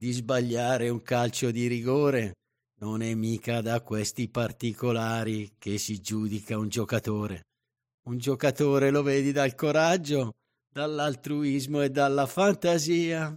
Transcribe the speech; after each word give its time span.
di 0.00 0.12
sbagliare 0.12 0.88
un 0.88 1.02
calcio 1.02 1.50
di 1.50 1.66
rigore. 1.66 2.36
Non 2.80 3.02
è 3.02 3.12
mica 3.12 3.60
da 3.60 3.82
questi 3.82 4.30
particolari 4.30 5.56
che 5.58 5.76
si 5.76 6.00
giudica 6.00 6.56
un 6.56 6.70
giocatore. 6.70 7.42
Un 8.06 8.16
giocatore 8.16 8.88
lo 8.88 9.02
vedi 9.02 9.30
dal 9.30 9.54
coraggio, 9.54 10.36
dall'altruismo 10.72 11.82
e 11.82 11.90
dalla 11.90 12.24
fantasia. 12.24 13.34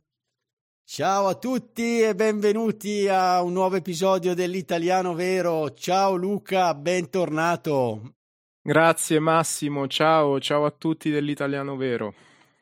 Ciao 0.86 1.28
a 1.28 1.36
tutti 1.36 2.00
e 2.00 2.16
benvenuti 2.16 3.10
a 3.10 3.42
un 3.42 3.52
nuovo 3.52 3.76
episodio 3.76 4.34
dell'Italiano 4.34 5.14
Vero. 5.16 5.74
Ciao 5.74 6.16
Luca, 6.16 6.74
bentornato. 6.76 8.14
Grazie 8.62 9.20
Massimo, 9.20 9.88
ciao, 9.88 10.40
ciao 10.40 10.64
a 10.64 10.72
tutti 10.72 11.10
dell'Italiano 11.10 11.76
Vero. 11.76 12.14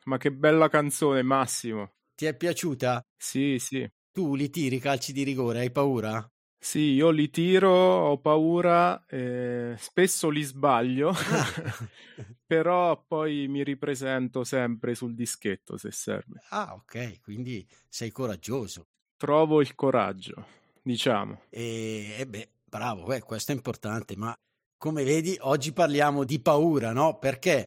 Ma 0.06 0.18
che 0.18 0.32
bella 0.32 0.68
canzone, 0.68 1.22
Massimo. 1.22 1.92
Ti 2.22 2.28
è 2.28 2.36
piaciuta? 2.36 3.04
Sì, 3.16 3.56
sì. 3.58 3.84
Tu 4.12 4.36
li 4.36 4.48
tiri 4.48 4.78
calci 4.78 5.12
di 5.12 5.24
rigore, 5.24 5.58
hai 5.58 5.72
paura? 5.72 6.24
Sì, 6.56 6.92
io 6.92 7.10
li 7.10 7.28
tiro, 7.30 7.68
ho 7.72 8.20
paura, 8.20 9.04
eh, 9.06 9.74
spesso 9.76 10.28
li 10.28 10.42
sbaglio, 10.42 11.08
ah. 11.08 11.88
però 12.46 13.04
poi 13.08 13.48
mi 13.48 13.64
ripresento 13.64 14.44
sempre 14.44 14.94
sul 14.94 15.16
dischetto 15.16 15.76
se 15.76 15.90
serve. 15.90 16.44
Ah, 16.50 16.74
ok, 16.74 17.22
quindi 17.22 17.66
sei 17.88 18.12
coraggioso. 18.12 18.86
Trovo 19.16 19.60
il 19.60 19.74
coraggio, 19.74 20.46
diciamo. 20.80 21.46
E, 21.50 22.14
e 22.18 22.24
beh, 22.28 22.50
bravo, 22.64 23.12
eh, 23.12 23.20
questo 23.22 23.50
è 23.50 23.56
importante, 23.56 24.14
ma 24.14 24.32
come 24.76 25.02
vedi 25.02 25.36
oggi 25.40 25.72
parliamo 25.72 26.22
di 26.22 26.40
paura, 26.40 26.92
no? 26.92 27.18
Perché 27.18 27.66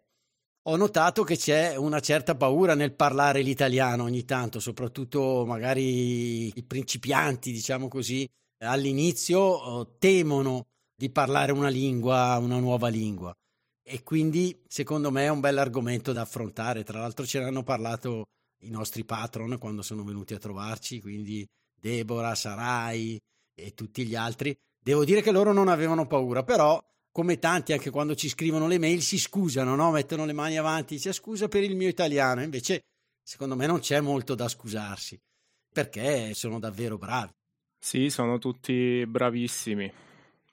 ho 0.67 0.75
notato 0.77 1.23
che 1.23 1.37
c'è 1.37 1.75
una 1.75 1.99
certa 1.99 2.35
paura 2.35 2.73
nel 2.73 2.93
parlare 2.93 3.41
l'italiano 3.41 4.03
ogni 4.03 4.25
tanto, 4.25 4.59
soprattutto 4.59 5.45
magari 5.45 6.47
i 6.57 6.63
principianti, 6.63 7.51
diciamo 7.51 7.87
così, 7.87 8.27
all'inizio 8.59 9.39
oh, 9.39 9.95
temono 9.97 10.67
di 10.95 11.11
parlare 11.11 11.51
una 11.51 11.69
lingua, 11.69 12.37
una 12.37 12.57
nuova 12.57 12.87
lingua. 12.87 13.33
E 13.87 14.01
quindi 14.01 14.63
secondo 14.67 15.11
me 15.11 15.25
è 15.25 15.29
un 15.29 15.39
bel 15.39 15.59
argomento 15.59 16.11
da 16.13 16.21
affrontare. 16.21 16.83
Tra 16.83 16.99
l'altro 16.99 17.25
ce 17.25 17.39
ne 17.39 17.45
hanno 17.45 17.61
parlato 17.61 18.25
i 18.63 18.69
nostri 18.69 19.05
patron 19.05 19.59
quando 19.59 19.83
sono 19.83 20.03
venuti 20.03 20.33
a 20.33 20.39
trovarci, 20.39 20.99
quindi 20.99 21.45
Deborah, 21.79 22.33
Sarai 22.33 23.19
e 23.53 23.73
tutti 23.75 24.03
gli 24.05 24.15
altri. 24.15 24.55
Devo 24.79 25.05
dire 25.05 25.21
che 25.21 25.31
loro 25.31 25.53
non 25.53 25.67
avevano 25.67 26.07
paura, 26.07 26.43
però 26.43 26.83
come 27.15 27.39
tanti 27.39 27.71
anche 27.71 27.91
quando 27.91 28.13
ci 28.13 28.27
scrivono 28.27 28.67
le 28.67 28.77
mail 28.77 29.01
si 29.01 29.17
scusano, 29.17 29.73
no? 29.73 29.89
mettono 29.89 30.25
le 30.25 30.33
mani 30.33 30.57
avanti, 30.57 30.95
dice 30.95 31.13
scusa 31.13 31.47
per 31.47 31.63
il 31.63 31.73
mio 31.73 31.87
italiano, 31.87 32.43
invece 32.43 32.81
secondo 33.23 33.55
me 33.55 33.65
non 33.67 33.79
c'è 33.79 34.01
molto 34.01 34.35
da 34.35 34.49
scusarsi, 34.49 35.17
perché 35.71 36.33
sono 36.33 36.59
davvero 36.59 36.97
bravi. 36.97 37.31
Sì, 37.79 38.09
sono 38.09 38.37
tutti 38.37 39.05
bravissimi, 39.07 39.89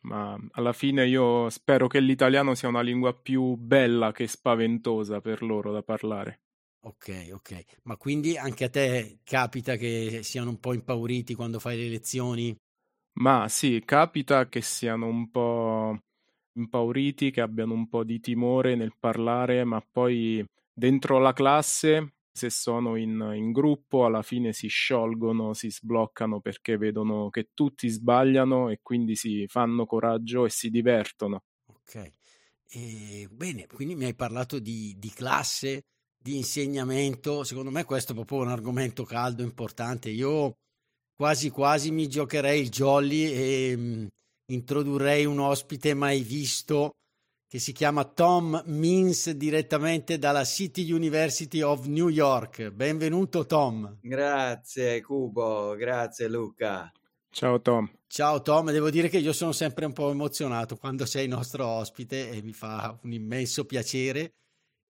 ma 0.03 0.39
alla 0.53 0.73
fine 0.73 1.05
io 1.05 1.51
spero 1.51 1.89
che 1.89 1.99
l'italiano 1.99 2.55
sia 2.55 2.69
una 2.69 2.81
lingua 2.81 3.13
più 3.13 3.57
bella 3.57 4.13
che 4.13 4.29
spaventosa 4.29 5.21
per 5.21 5.43
loro 5.43 5.73
da 5.73 5.83
parlare. 5.83 6.43
Ok, 6.85 7.31
ok, 7.33 7.65
ma 7.83 7.97
quindi 7.97 8.37
anche 8.37 8.63
a 8.67 8.71
te 8.71 9.19
capita 9.25 9.75
che 9.75 10.21
siano 10.23 10.51
un 10.51 10.61
po' 10.61 10.75
impauriti 10.75 11.35
quando 11.35 11.59
fai 11.59 11.77
le 11.77 11.89
lezioni? 11.89 12.57
Ma 13.15 13.49
sì, 13.49 13.83
capita 13.85 14.49
che 14.49 14.63
siano 14.63 15.07
un 15.07 15.29
po' 15.29 15.99
impauriti, 16.55 17.31
che 17.31 17.41
abbiano 17.41 17.75
un 17.75 17.89
po' 17.89 18.05
di 18.05 18.21
timore 18.21 18.75
nel 18.75 18.95
parlare, 18.99 19.65
ma 19.65 19.81
poi 19.81 20.45
dentro 20.73 21.19
la 21.19 21.33
classe 21.33 22.15
se 22.33 22.49
sono 22.49 22.97
in, 22.97 23.33
in, 23.35 23.53
gruppo 23.53 24.07
alla 24.07 24.23
fine 24.23 24.55
si 24.55 24.67
sciolgono, 24.67 25.53
si 25.53 25.71
sbloccano 25.71 26.41
perché 26.41 26.79
vedono 26.79 27.29
che 27.29 27.51
tutti 27.53 27.89
sbagliano 27.89 28.71
e 28.71 28.79
quindi 28.83 29.17
si 29.17 29.45
fanno 29.49 29.85
coraggio 29.85 30.47
e 30.47 30.51
si 30.51 30.71
divertono. 30.71 31.43
Ok, 31.67 32.11
e, 32.71 33.29
bene, 33.31 33.67
quindi 33.67 33.95
mi 33.95 34.07
hai 34.07 34.15
parlato 34.15 34.59
di, 34.59 34.97
di, 34.99 35.11
classe, 35.11 35.83
di 36.19 36.37
insegnamento, 36.37 37.45
secondo 37.45 37.71
me 37.71 37.85
questo 37.85 38.13
è 38.13 38.15
proprio 38.15 38.39
un 38.39 38.49
argomento 38.49 39.05
caldo, 39.05 39.43
importante. 39.43 40.09
Io 40.09 40.57
quasi 41.15 41.51
quasi 41.51 41.91
mi 41.91 42.09
giocherei 42.09 42.63
il 42.63 42.71
jolly 42.71 43.25
e 43.27 43.75
mm, 43.77 44.07
introdurrei 44.53 45.25
un 45.25 45.39
ospite 45.41 45.95
mai 45.95 46.21
visto 46.21 46.93
che 47.49 47.59
si 47.59 47.73
chiama 47.73 48.05
Tom 48.05 48.63
Means 48.67 49.31
direttamente 49.31 50.19
dalla 50.19 50.45
City 50.45 50.91
University 50.91 51.61
of 51.61 51.87
New 51.87 52.09
York. 52.09 52.71
Benvenuto 52.71 53.45
Tom. 53.45 53.99
Grazie 54.01 55.01
Cubo, 55.03 55.75
grazie 55.75 56.29
Luca. 56.29 56.91
Ciao 57.31 57.61
Tom. 57.61 57.91
Ciao 58.07 58.41
Tom, 58.43 58.71
devo 58.71 58.91
dire 58.91 59.09
che 59.09 59.19
io 59.19 59.33
sono 59.33 59.53
sempre 59.53 59.87
un 59.87 59.93
po' 59.93 60.11
emozionato 60.11 60.77
quando 60.77 61.07
sei 61.07 61.29
nostro 61.29 61.67
ospite 61.67 62.31
e 62.31 62.43
mi 62.43 62.53
fa 62.53 62.99
un 63.03 63.13
immenso 63.13 63.65
piacere. 63.65 64.35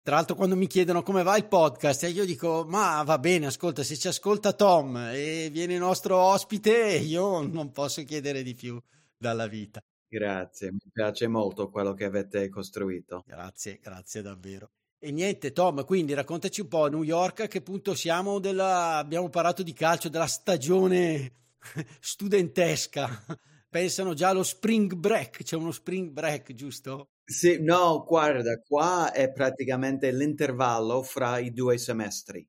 Tra 0.03 0.17
l'altro 0.17 0.35
quando 0.35 0.57
mi 0.57 0.67
chiedono 0.67 1.03
come 1.03 1.23
va 1.23 1.37
il 1.37 1.47
podcast, 1.47 2.11
io 2.11 2.25
dico 2.25 2.65
ma 2.67 3.03
va 3.03 3.19
bene, 3.19 3.47
ascolta, 3.47 3.83
se 3.83 3.97
ci 3.97 4.09
ascolta 4.09 4.55
Tom 4.55 4.97
e 5.13 5.49
viene 5.53 5.77
nostro 5.77 6.17
ospite, 6.17 6.97
io 6.97 7.43
non 7.43 7.71
posso 7.73 8.03
chiedere 8.05 8.43
di 8.43 8.55
più 8.55 8.81
dalla 9.21 9.47
vita. 9.47 9.81
Grazie, 10.09 10.73
mi 10.73 10.91
piace 10.91 11.29
molto 11.29 11.71
quello 11.71 11.93
che 11.93 12.05
avete 12.05 12.49
costruito. 12.49 13.23
Grazie, 13.27 13.79
grazie 13.81 14.23
davvero. 14.23 14.73
E 14.99 15.13
niente, 15.13 15.53
Tom, 15.53 15.85
quindi 15.85 16.15
raccontaci 16.15 16.63
un 16.63 16.69
po' 16.69 16.85
a 16.85 16.89
New 16.89 17.03
York 17.03 17.41
a 17.41 17.47
che 17.47 17.63
punto 17.63 17.95
siamo 17.95 18.39
della... 18.39 18.97
abbiamo 18.97 19.29
parlato 19.29 19.63
di 19.63 19.73
calcio, 19.73 20.09
della 20.09 20.27
stagione 20.27 21.33
studentesca. 22.01 23.09
Pensano 23.71 24.15
già 24.15 24.31
allo 24.31 24.43
spring 24.43 24.95
break, 24.95 25.45
c'è 25.45 25.55
uno 25.55 25.71
spring 25.71 26.11
break, 26.11 26.55
giusto? 26.55 27.11
Sì, 27.25 27.63
no, 27.63 28.05
guarda, 28.05 28.59
qua 28.59 29.13
è 29.13 29.31
praticamente 29.31 30.11
l'intervallo 30.11 31.03
fra 31.03 31.39
i 31.39 31.53
due 31.53 31.79
semestri. 31.79 32.45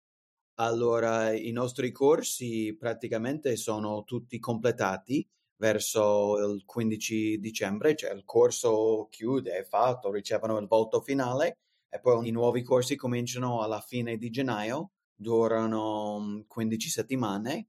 Allora, 0.55 1.31
i 1.31 1.51
nostri 1.51 1.91
corsi 1.91 2.75
praticamente 2.75 3.55
sono 3.55 4.03
tutti 4.03 4.39
completati 4.39 5.25
verso 5.61 6.39
il 6.39 6.65
15 6.65 7.39
dicembre, 7.39 7.95
cioè 7.95 8.13
il 8.13 8.25
corso 8.25 9.07
chiude, 9.11 9.57
è 9.57 9.63
fatto, 9.63 10.11
ricevono 10.11 10.57
il 10.57 10.65
voto 10.65 11.01
finale 11.01 11.59
e 11.87 11.99
poi 11.99 12.27
i 12.27 12.31
nuovi 12.31 12.63
corsi 12.63 12.95
cominciano 12.95 13.61
alla 13.61 13.79
fine 13.79 14.17
di 14.17 14.31
gennaio, 14.31 14.93
durano 15.13 16.43
15 16.47 16.87
mm, 16.87 16.89
settimane 16.89 17.67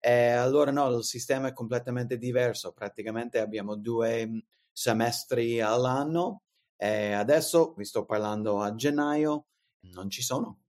e 0.00 0.30
allora 0.30 0.70
no, 0.70 0.88
il 0.96 1.04
sistema 1.04 1.48
è 1.48 1.52
completamente 1.52 2.16
diverso, 2.16 2.72
praticamente 2.72 3.40
abbiamo 3.40 3.76
due 3.76 4.26
mm, 4.26 4.38
semestri 4.72 5.60
all'anno 5.60 6.44
e 6.76 7.12
adesso 7.12 7.74
vi 7.76 7.84
sto 7.84 8.06
parlando 8.06 8.62
a 8.62 8.74
gennaio, 8.74 9.48
non 9.92 10.08
ci 10.08 10.22
sono. 10.22 10.60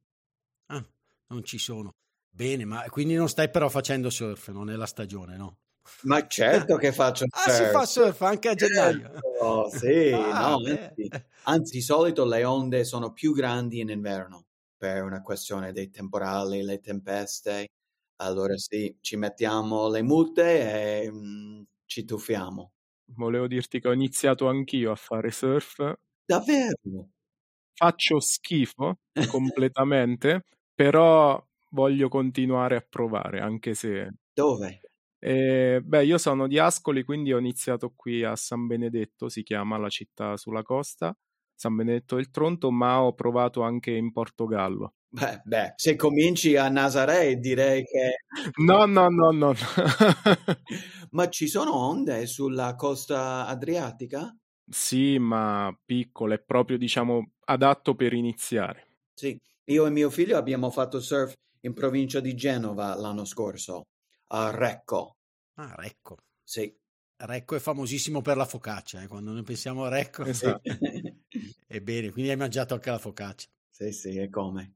Ah, 0.65 0.85
non 1.27 1.41
ci 1.45 1.57
sono. 1.57 1.91
Bene, 2.29 2.65
ma 2.65 2.83
quindi 2.89 3.13
non 3.15 3.29
stai 3.29 3.49
però 3.49 3.69
facendo 3.69 4.09
surf, 4.09 4.49
non 4.49 4.69
è 4.69 4.75
la 4.75 4.85
stagione, 4.85 5.37
no? 5.37 5.59
Ma 6.03 6.25
certo 6.27 6.77
che 6.77 6.91
faccio 6.91 7.25
surf. 7.29 7.47
Ah, 7.47 7.51
si 7.51 7.71
fa 7.71 7.85
surf 7.85 8.21
anche 8.21 8.49
a 8.49 8.53
gennaio. 8.55 9.11
Certo, 9.11 9.69
sì, 9.69 10.11
ah, 10.11 10.39
no, 10.39 10.55
anzi, 10.65 11.09
anzi, 11.43 11.71
di 11.77 11.81
solito 11.81 12.25
le 12.25 12.43
onde 12.43 12.83
sono 12.83 13.11
più 13.13 13.33
grandi 13.33 13.79
in 13.79 13.89
inverno 13.89 14.45
per 14.77 15.03
una 15.03 15.21
questione 15.21 15.71
dei 15.71 15.89
temporali, 15.89 16.63
le 16.63 16.79
tempeste. 16.79 17.67
Allora 18.17 18.55
sì, 18.57 18.95
ci 19.01 19.17
mettiamo 19.17 19.89
le 19.89 20.01
multe 20.01 21.03
e 21.03 21.11
mm, 21.11 21.63
ci 21.85 22.05
tuffiamo. 22.05 22.71
Volevo 23.15 23.47
dirti 23.47 23.79
che 23.79 23.87
ho 23.87 23.93
iniziato 23.93 24.47
anch'io 24.47 24.91
a 24.91 24.95
fare 24.95 25.31
surf. 25.31 25.93
Davvero? 26.25 27.09
Faccio 27.73 28.19
schifo 28.19 28.99
completamente, 29.29 30.43
però 30.73 31.43
voglio 31.71 32.07
continuare 32.07 32.77
a 32.77 32.85
provare, 32.87 33.41
anche 33.41 33.73
se... 33.73 34.09
Dove? 34.33 34.79
Eh, 35.19 35.81
beh, 35.83 36.05
io 36.05 36.17
sono 36.17 36.47
di 36.47 36.59
Ascoli, 36.59 37.03
quindi 37.03 37.33
ho 37.33 37.39
iniziato 37.39 37.93
qui 37.95 38.23
a 38.23 38.35
San 38.35 38.67
Benedetto, 38.67 39.29
si 39.29 39.43
chiama 39.43 39.77
la 39.77 39.89
città 39.89 40.37
sulla 40.37 40.61
costa, 40.61 41.17
San 41.53 41.75
Benedetto 41.75 42.15
del 42.15 42.29
Tronto, 42.29 42.71
ma 42.71 43.01
ho 43.01 43.13
provato 43.13 43.61
anche 43.61 43.91
in 43.91 44.11
Portogallo. 44.11 44.93
Beh, 45.09 45.41
beh, 45.45 45.73
se 45.77 45.95
cominci 45.95 46.57
a 46.57 46.67
Nazaré 46.69 47.37
direi 47.39 47.83
che... 47.85 48.17
No, 48.57 48.85
no, 48.85 49.07
no, 49.09 49.31
no. 49.31 49.53
Ma 51.11 51.29
ci 51.29 51.47
sono 51.47 51.73
onde 51.73 52.25
sulla 52.27 52.75
costa 52.75 53.47
adriatica? 53.47 54.35
Sì, 54.67 55.17
ma 55.19 55.75
piccole, 55.85 56.39
proprio 56.39 56.77
diciamo 56.77 57.31
adatto 57.45 57.95
per 57.95 58.13
iniziare. 58.13 58.87
Sì, 59.13 59.37
io 59.65 59.85
e 59.85 59.89
mio 59.89 60.09
figlio 60.09 60.37
abbiamo 60.37 60.69
fatto 60.69 60.99
surf 60.99 61.33
in 61.61 61.73
provincia 61.73 62.19
di 62.19 62.35
Genova 62.35 62.95
l'anno 62.95 63.25
scorso, 63.25 63.83
a 64.27 64.51
Recco. 64.51 65.17
Ah, 65.55 65.73
Recco. 65.75 66.17
Sì. 66.43 66.73
Recco 67.17 67.55
è 67.55 67.59
famosissimo 67.59 68.21
per 68.21 68.35
la 68.35 68.45
focaccia, 68.45 69.01
eh? 69.01 69.07
quando 69.07 69.31
noi 69.31 69.43
pensiamo 69.43 69.85
a 69.85 69.89
Recco. 69.89 70.23
Esatto. 70.25 70.61
Ebbene, 71.67 72.11
quindi 72.11 72.31
hai 72.31 72.37
mangiato 72.37 72.73
anche 72.73 72.89
la 72.89 72.97
focaccia. 72.97 73.47
Sì, 73.69 73.91
sì, 73.91 74.17
e 74.17 74.29
come? 74.29 74.75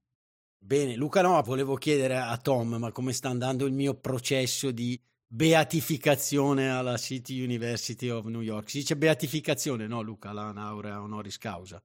Bene, 0.57 0.95
Luca 0.95 1.21
no, 1.21 1.41
volevo 1.41 1.75
chiedere 1.75 2.17
a 2.17 2.37
Tom, 2.37 2.75
ma 2.75 2.91
come 2.91 3.13
sta 3.13 3.29
andando 3.29 3.65
il 3.65 3.73
mio 3.73 3.93
processo 3.95 4.71
di 4.71 4.99
beatificazione 5.25 6.69
alla 6.69 6.97
City 6.97 7.41
University 7.41 8.09
of 8.09 8.25
New 8.25 8.41
York? 8.41 8.69
Si 8.69 8.79
dice 8.79 8.97
beatificazione, 8.97 9.87
no 9.87 10.01
Luca, 10.01 10.33
la 10.33 10.51
laurea 10.51 11.01
honoris 11.01 11.37
causa. 11.37 11.81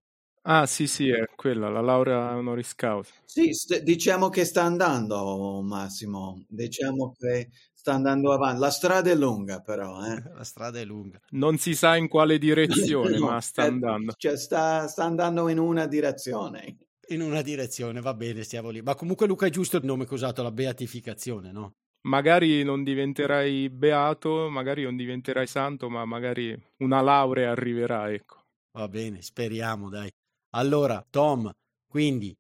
Ah, 0.47 0.67
sì, 0.67 0.87
sì, 0.87 1.09
è 1.09 1.25
quella, 1.35 1.69
la 1.71 1.81
laurea 1.81 2.37
honoris 2.37 2.75
causa. 2.75 3.13
Sì, 3.25 3.53
st- 3.55 3.83
diciamo 3.83 4.29
che 4.29 4.45
sta 4.45 4.63
andando, 4.63 5.63
Massimo. 5.63 6.45
Diciamo 6.49 7.15
che 7.19 7.51
sta 7.73 7.95
andando 7.95 8.33
avanti. 8.33 8.61
La 8.61 8.71
strada 8.71 9.11
è 9.11 9.15
lunga, 9.15 9.61
però. 9.61 10.05
Eh. 10.05 10.23
La 10.37 10.45
strada 10.45 10.79
è 10.79 10.85
lunga. 10.85 11.19
Non 11.33 11.57
si 11.59 11.75
sa 11.75 11.97
in 11.97 12.09
quale 12.09 12.39
direzione, 12.39 13.17
No, 13.19 13.27
ma 13.27 13.41
sta 13.41 13.63
eh, 13.63 13.67
andando. 13.67 14.13
Cioè, 14.17 14.37
sta, 14.37 14.87
sta 14.87 15.05
andando 15.05 15.49
in 15.49 15.59
una 15.59 15.87
direzione. 15.87 16.77
In 17.09 17.23
una 17.23 17.43
direzione, 17.43 18.01
va 18.01 18.15
bene, 18.15 18.43
stiamo 18.43 18.71
lì. 18.71 18.83
Ma 18.83 18.95
comunque 18.95 19.27
Luca 19.27 19.47
è 19.47 19.51
giusto 19.51 19.77
il 19.79 19.85
nome 19.85 20.05
che 20.07 20.13
ho 20.13 20.17
usato, 20.17 20.43
la 20.43 20.53
beatificazione, 20.53 21.53
no? 21.53 21.73
Magari 22.07 22.63
non 22.63 22.83
diventerai 22.85 23.69
beato, 23.71 24.49
magari 24.51 24.83
non 24.85 24.95
diventerai 24.97 25.47
santo, 25.47 25.89
ma 25.89 26.05
magari 26.05 26.55
una 26.79 27.01
laurea 27.01 27.51
arriverà, 27.51 28.13
ecco. 28.13 28.43
Va 28.73 28.89
bene, 28.89 29.23
speriamo, 29.23 29.89
dai. 29.89 30.11
Allora, 30.57 31.05
Tom, 31.11 31.51
quindi 31.89 32.33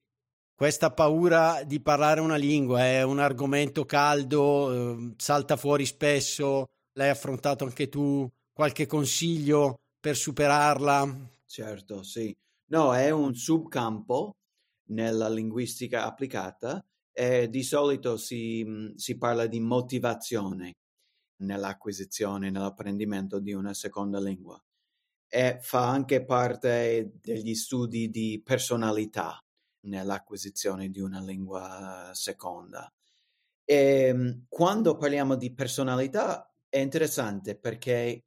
questa 0.54 0.92
paura 0.92 1.64
di 1.64 1.80
parlare 1.80 2.20
una 2.20 2.36
lingua 2.36 2.84
è 2.84 3.02
un 3.02 3.18
argomento 3.18 3.84
caldo, 3.84 4.72
eh, 4.72 5.14
salta 5.16 5.56
fuori 5.56 5.84
spesso, 5.84 6.66
l'hai 6.92 7.08
affrontato 7.08 7.64
anche 7.64 7.88
tu, 7.88 8.28
qualche 8.52 8.86
consiglio 8.86 9.80
per 9.98 10.14
superarla? 10.16 11.28
Certo, 11.44 12.04
sì. 12.04 12.32
No, 12.70 12.94
è 12.94 13.10
un 13.10 13.34
subcampo 13.34 14.36
nella 14.90 15.28
linguistica 15.28 16.04
applicata 16.04 16.80
e 17.12 17.48
di 17.48 17.64
solito 17.64 18.16
si, 18.16 18.62
mh, 18.62 18.94
si 18.94 19.18
parla 19.18 19.46
di 19.46 19.58
motivazione 19.58 20.74
nell'acquisizione, 21.42 22.50
nell'apprendimento 22.50 23.40
di 23.40 23.52
una 23.52 23.74
seconda 23.74 24.20
lingua 24.20 24.56
e 25.34 25.58
fa 25.60 25.88
anche 25.88 26.24
parte 26.24 27.10
degli 27.20 27.54
studi 27.56 28.08
di 28.08 28.40
personalità 28.44 29.36
nell'acquisizione 29.86 30.90
di 30.90 31.00
una 31.00 31.20
lingua 31.20 32.10
seconda. 32.14 32.88
E 33.64 34.12
mh, 34.12 34.46
quando 34.48 34.96
parliamo 34.96 35.36
di 35.36 35.52
personalità 35.54 36.48
è 36.68 36.78
interessante 36.78 37.58
perché 37.58 38.20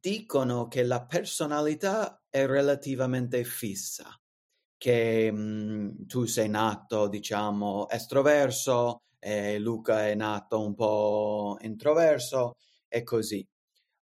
dicono 0.00 0.68
che 0.68 0.82
la 0.84 1.04
personalità 1.06 2.22
è 2.30 2.46
relativamente 2.46 3.44
fissa, 3.44 4.14
che 4.76 5.30
mh, 5.32 6.06
tu 6.06 6.24
sei 6.26 6.48
nato, 6.48 7.08
diciamo, 7.08 7.88
estroverso, 7.90 8.98
e 9.18 9.58
Luca 9.58 10.06
è 10.08 10.14
nato 10.14 10.64
un 10.64 10.74
po' 10.74 11.58
introverso 11.62 12.54
e 12.88 13.02
così. 13.02 13.46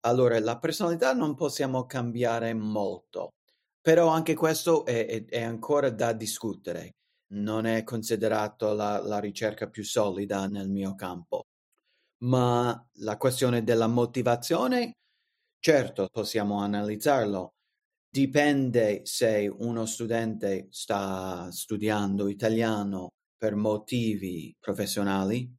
Allora, 0.06 0.40
la 0.40 0.60
personalità 0.60 1.14
non 1.14 1.36
possiamo 1.36 1.86
cambiare 1.86 2.54
molto, 2.54 3.30
però 3.82 4.08
anche 4.10 4.34
questo 4.36 4.86
è, 4.86 5.06
è- 5.08 5.26
è 5.26 5.42
ancora 5.42 5.90
da 5.90 6.12
discutere. 6.14 6.92
Non 7.34 7.66
è 7.66 7.84
considerato 7.84 8.74
la, 8.74 9.00
la 9.02 9.20
ricerca 9.20 9.70
più 9.70 9.84
solida 9.84 10.46
nel 10.48 10.70
mio 10.70 10.94
campo. 10.96 11.44
Ma 12.24 12.86
la 13.00 13.18
questione 13.18 13.64
della 13.64 13.88
motivazione, 13.88 14.94
certo, 15.60 16.08
possiamo 16.12 16.60
analizzarlo. 16.62 17.54
Dipende 18.10 19.02
se 19.06 19.52
uno 19.60 19.86
studente 19.86 20.68
sta 20.72 21.50
studiando 21.52 22.28
italiano 22.28 23.10
per 23.38 23.56
motivi 23.56 24.56
professionali, 24.60 25.52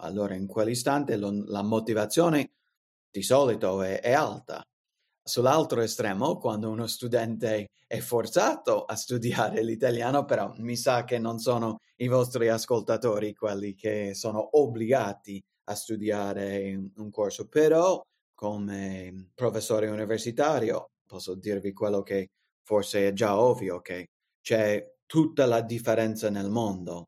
allora 0.00 0.34
in 0.34 0.46
quell'istante 0.46 1.16
lo- 1.16 1.44
la 1.46 1.62
motivazione 1.62 2.52
di 3.12 3.22
solito 3.22 3.82
è, 3.82 4.00
è 4.00 4.12
alta. 4.12 4.62
Sull'altro 5.24 5.82
estremo, 5.82 6.38
quando 6.38 6.70
uno 6.70 6.86
studente 6.88 7.68
è 7.86 8.00
forzato 8.00 8.84
a 8.84 8.96
studiare 8.96 9.62
l'italiano, 9.62 10.24
però 10.24 10.52
mi 10.56 10.76
sa 10.76 11.04
che 11.04 11.18
non 11.18 11.38
sono 11.38 11.76
i 11.96 12.08
vostri 12.08 12.48
ascoltatori 12.48 13.34
quelli 13.34 13.74
che 13.74 14.14
sono 14.14 14.58
obbligati 14.58 15.40
a 15.64 15.74
studiare 15.74 16.90
un 16.96 17.10
corso, 17.10 17.46
però 17.46 18.00
come 18.34 19.30
professore 19.34 19.88
universitario 19.88 20.86
posso 21.06 21.34
dirvi 21.36 21.72
quello 21.72 22.02
che 22.02 22.30
forse 22.64 23.08
è 23.08 23.12
già 23.12 23.38
ovvio, 23.38 23.80
che 23.80 24.06
c'è 24.40 24.84
tutta 25.06 25.46
la 25.46 25.60
differenza 25.60 26.30
nel 26.30 26.50
mondo 26.50 27.04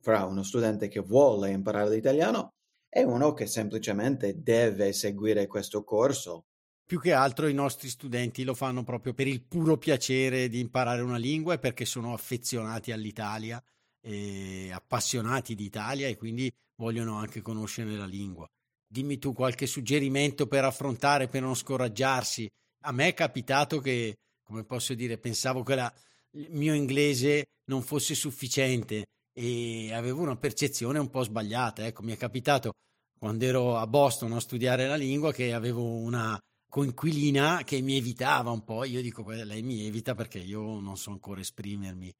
fra 0.00 0.24
uno 0.24 0.42
studente 0.42 0.88
che 0.88 1.00
vuole 1.00 1.50
imparare 1.50 1.90
l'italiano 1.90 2.50
e 2.94 3.04
uno 3.04 3.32
che 3.32 3.46
semplicemente 3.46 4.42
deve 4.42 4.92
seguire 4.92 5.46
questo 5.46 5.82
corso. 5.82 6.44
Più 6.84 7.00
che 7.00 7.14
altro 7.14 7.46
i 7.46 7.54
nostri 7.54 7.88
studenti 7.88 8.44
lo 8.44 8.52
fanno 8.52 8.84
proprio 8.84 9.14
per 9.14 9.26
il 9.26 9.40
puro 9.40 9.78
piacere 9.78 10.50
di 10.50 10.60
imparare 10.60 11.00
una 11.00 11.16
lingua 11.16 11.54
e 11.54 11.58
perché 11.58 11.86
sono 11.86 12.12
affezionati 12.12 12.92
all'Italia, 12.92 13.62
e 14.04 14.70
appassionati 14.72 15.54
di 15.54 15.64
Italia 15.64 16.08
e 16.08 16.16
quindi 16.16 16.52
vogliono 16.76 17.16
anche 17.16 17.40
conoscere 17.40 17.96
la 17.96 18.04
lingua. 18.04 18.46
Dimmi 18.86 19.18
tu 19.18 19.32
qualche 19.32 19.66
suggerimento 19.66 20.46
per 20.46 20.64
affrontare, 20.64 21.28
per 21.28 21.40
non 21.40 21.54
scoraggiarsi. 21.54 22.46
A 22.84 22.92
me 22.92 23.08
è 23.08 23.14
capitato 23.14 23.80
che, 23.80 24.16
come 24.42 24.64
posso 24.64 24.92
dire, 24.92 25.16
pensavo 25.16 25.62
che 25.62 25.74
la- 25.76 25.94
il 26.32 26.48
mio 26.50 26.74
inglese 26.74 27.44
non 27.70 27.80
fosse 27.80 28.14
sufficiente 28.14 29.04
e 29.32 29.92
avevo 29.92 30.22
una 30.22 30.36
percezione 30.36 30.98
un 30.98 31.10
po' 31.10 31.22
sbagliata. 31.22 31.86
Ecco, 31.86 32.02
mi 32.02 32.12
è 32.12 32.16
capitato 32.16 32.72
quando 33.18 33.44
ero 33.44 33.76
a 33.76 33.86
Boston 33.86 34.32
a 34.32 34.40
studiare 34.40 34.86
la 34.86 34.96
lingua 34.96 35.32
che 35.32 35.52
avevo 35.52 35.82
una 35.82 36.38
coinquilina 36.68 37.62
che 37.64 37.80
mi 37.80 37.96
evitava 37.96 38.50
un 38.50 38.64
po'. 38.64 38.84
Io 38.84 39.02
dico, 39.02 39.22
"Guarda, 39.22 39.44
lei 39.44 39.62
mi 39.62 39.84
evita 39.86 40.14
perché 40.14 40.38
io 40.38 40.80
non 40.80 40.96
so 40.96 41.10
ancora 41.10 41.40
esprimermi. 41.40 42.12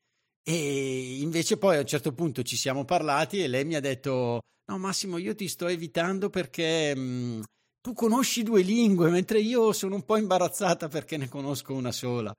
E 0.44 1.20
invece 1.20 1.56
poi 1.56 1.76
a 1.76 1.80
un 1.80 1.86
certo 1.86 2.12
punto 2.12 2.42
ci 2.42 2.56
siamo 2.56 2.84
parlati 2.84 3.40
e 3.42 3.48
lei 3.48 3.64
mi 3.64 3.74
ha 3.76 3.80
detto: 3.80 4.40
No, 4.66 4.78
Massimo, 4.78 5.18
io 5.18 5.34
ti 5.34 5.48
sto 5.48 5.68
evitando 5.68 6.30
perché 6.30 6.94
mh, 6.94 7.42
tu 7.80 7.92
conosci 7.94 8.42
due 8.42 8.62
lingue, 8.62 9.10
mentre 9.10 9.40
io 9.40 9.72
sono 9.72 9.94
un 9.96 10.04
po' 10.04 10.16
imbarazzata 10.16 10.88
perché 10.88 11.16
ne 11.16 11.28
conosco 11.28 11.74
una 11.74 11.92
sola. 11.92 12.32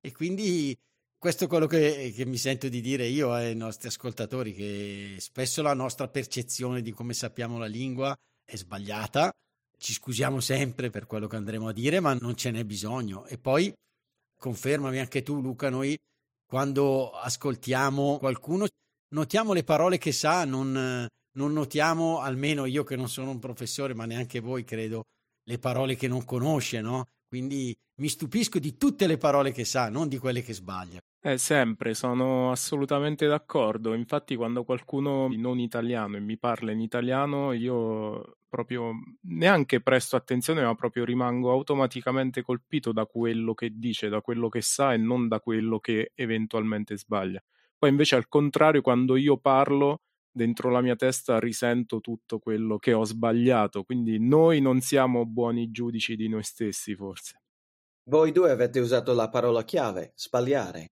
E 0.00 0.12
quindi 0.12 0.76
questo 1.18 1.44
è 1.44 1.46
quello 1.48 1.66
che, 1.66 2.12
che 2.14 2.24
mi 2.24 2.36
sento 2.36 2.68
di 2.68 2.80
dire 2.80 3.06
io 3.06 3.32
ai 3.32 3.56
nostri 3.56 3.88
ascoltatori, 3.88 4.54
che 4.54 5.16
spesso 5.18 5.62
la 5.62 5.74
nostra 5.74 6.06
percezione 6.08 6.80
di 6.80 6.92
come 6.92 7.12
sappiamo 7.12 7.58
la 7.58 7.66
lingua 7.66 8.16
è 8.44 8.56
sbagliata. 8.56 9.32
Ci 9.76 9.92
scusiamo 9.92 10.40
sempre 10.40 10.90
per 10.90 11.06
quello 11.06 11.26
che 11.26 11.36
andremo 11.36 11.68
a 11.68 11.72
dire, 11.72 11.98
ma 12.00 12.14
non 12.14 12.36
ce 12.36 12.50
n'è 12.52 12.64
bisogno. 12.64 13.26
E 13.26 13.36
poi 13.36 13.72
confermami 14.38 15.00
anche 15.00 15.22
tu, 15.22 15.40
Luca, 15.40 15.70
noi 15.70 15.98
quando 16.46 17.10
ascoltiamo 17.10 18.18
qualcuno 18.18 18.66
notiamo 19.10 19.52
le 19.52 19.64
parole 19.64 19.98
che 19.98 20.12
sa, 20.12 20.44
non, 20.44 21.06
non 21.32 21.52
notiamo, 21.52 22.20
almeno 22.20 22.64
io 22.64 22.84
che 22.84 22.96
non 22.96 23.08
sono 23.08 23.30
un 23.30 23.38
professore, 23.38 23.92
ma 23.94 24.06
neanche 24.06 24.40
voi 24.40 24.64
credo, 24.64 25.04
le 25.44 25.58
parole 25.58 25.96
che 25.96 26.08
non 26.08 26.24
conosce, 26.24 26.80
no? 26.80 27.06
Quindi 27.28 27.76
mi 28.00 28.08
stupisco 28.08 28.58
di 28.58 28.76
tutte 28.76 29.06
le 29.06 29.18
parole 29.18 29.52
che 29.52 29.64
sa, 29.64 29.88
non 29.88 30.08
di 30.08 30.18
quelle 30.18 30.42
che 30.42 30.52
sbaglia. 30.54 30.98
Eh, 31.20 31.36
sempre, 31.36 31.94
sono 31.94 32.50
assolutamente 32.52 33.26
d'accordo. 33.26 33.92
Infatti, 33.94 34.36
quando 34.36 34.64
qualcuno 34.64 35.28
non 35.32 35.58
italiano 35.58 36.16
e 36.16 36.20
mi 36.20 36.38
parla 36.38 36.70
in 36.70 36.80
italiano, 36.80 37.52
io 37.52 38.38
proprio 38.48 38.92
neanche 39.22 39.80
presto 39.82 40.14
attenzione, 40.16 40.62
ma 40.62 40.74
proprio 40.76 41.04
rimango 41.04 41.50
automaticamente 41.50 42.42
colpito 42.42 42.92
da 42.92 43.04
quello 43.04 43.52
che 43.54 43.70
dice, 43.74 44.08
da 44.08 44.20
quello 44.20 44.48
che 44.48 44.62
sa 44.62 44.92
e 44.92 44.96
non 44.96 45.26
da 45.28 45.40
quello 45.40 45.80
che 45.80 46.12
eventualmente 46.14 46.96
sbaglia. 46.96 47.42
Poi 47.76 47.90
invece 47.90 48.14
al 48.14 48.28
contrario, 48.28 48.80
quando 48.80 49.16
io 49.16 49.38
parlo, 49.38 50.02
dentro 50.38 50.70
la 50.70 50.80
mia 50.80 50.94
testa 50.94 51.40
risento 51.40 52.00
tutto 52.00 52.38
quello 52.38 52.78
che 52.78 52.92
ho 52.92 53.04
sbagliato, 53.04 53.82
quindi 53.82 54.18
noi 54.20 54.60
non 54.60 54.80
siamo 54.80 55.26
buoni 55.26 55.72
giudici 55.72 56.14
di 56.14 56.28
noi 56.28 56.44
stessi, 56.44 56.94
forse. 56.94 57.42
Voi 58.04 58.30
due 58.32 58.50
avete 58.52 58.78
usato 58.78 59.12
la 59.12 59.28
parola 59.28 59.64
chiave, 59.64 60.12
sbagliare, 60.14 60.92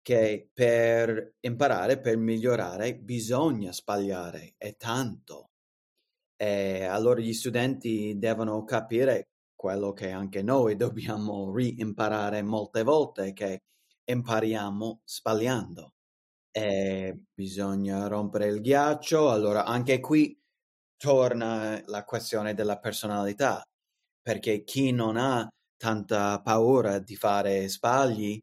che 0.00 0.48
per 0.52 1.34
imparare, 1.40 2.00
per 2.00 2.16
migliorare, 2.16 2.96
bisogna 2.96 3.72
sbagliare 3.72 4.54
e 4.56 4.76
tanto. 4.76 5.50
E 6.36 6.84
allora 6.84 7.20
gli 7.20 7.34
studenti 7.34 8.16
devono 8.16 8.64
capire 8.64 9.28
quello 9.54 9.92
che 9.92 10.10
anche 10.10 10.42
noi 10.42 10.76
dobbiamo 10.76 11.54
rimparare 11.54 12.42
molte 12.42 12.82
volte, 12.82 13.32
che 13.34 13.64
impariamo 14.04 15.02
sbagliando. 15.04 15.92
E 16.54 17.16
bisogna 17.34 18.06
rompere 18.08 18.46
il 18.46 18.60
ghiaccio, 18.60 19.30
allora 19.30 19.64
anche 19.64 20.00
qui 20.00 20.36
torna 20.96 21.80
la 21.86 22.04
questione 22.04 22.54
della 22.54 22.78
personalità, 22.78 23.62
perché 24.20 24.64
chi 24.64 24.90
non 24.92 25.16
ha 25.16 25.46
tanta 25.76 26.40
paura 26.42 26.98
di 26.98 27.14
fare 27.16 27.68
sbagli 27.68 28.38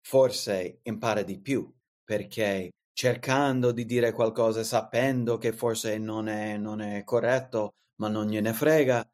forse 0.00 0.80
impara 0.82 1.22
di 1.22 1.40
più, 1.40 1.70
perché 2.02 2.70
cercando 2.92 3.72
di 3.72 3.84
dire 3.84 4.12
qualcosa 4.12 4.62
sapendo 4.64 5.38
che 5.38 5.52
forse 5.52 5.98
non 5.98 6.28
è, 6.28 6.56
non 6.56 6.80
è 6.80 7.04
corretto, 7.04 7.72
ma 8.00 8.08
non 8.08 8.26
gliene 8.28 8.52
frega, 8.52 9.04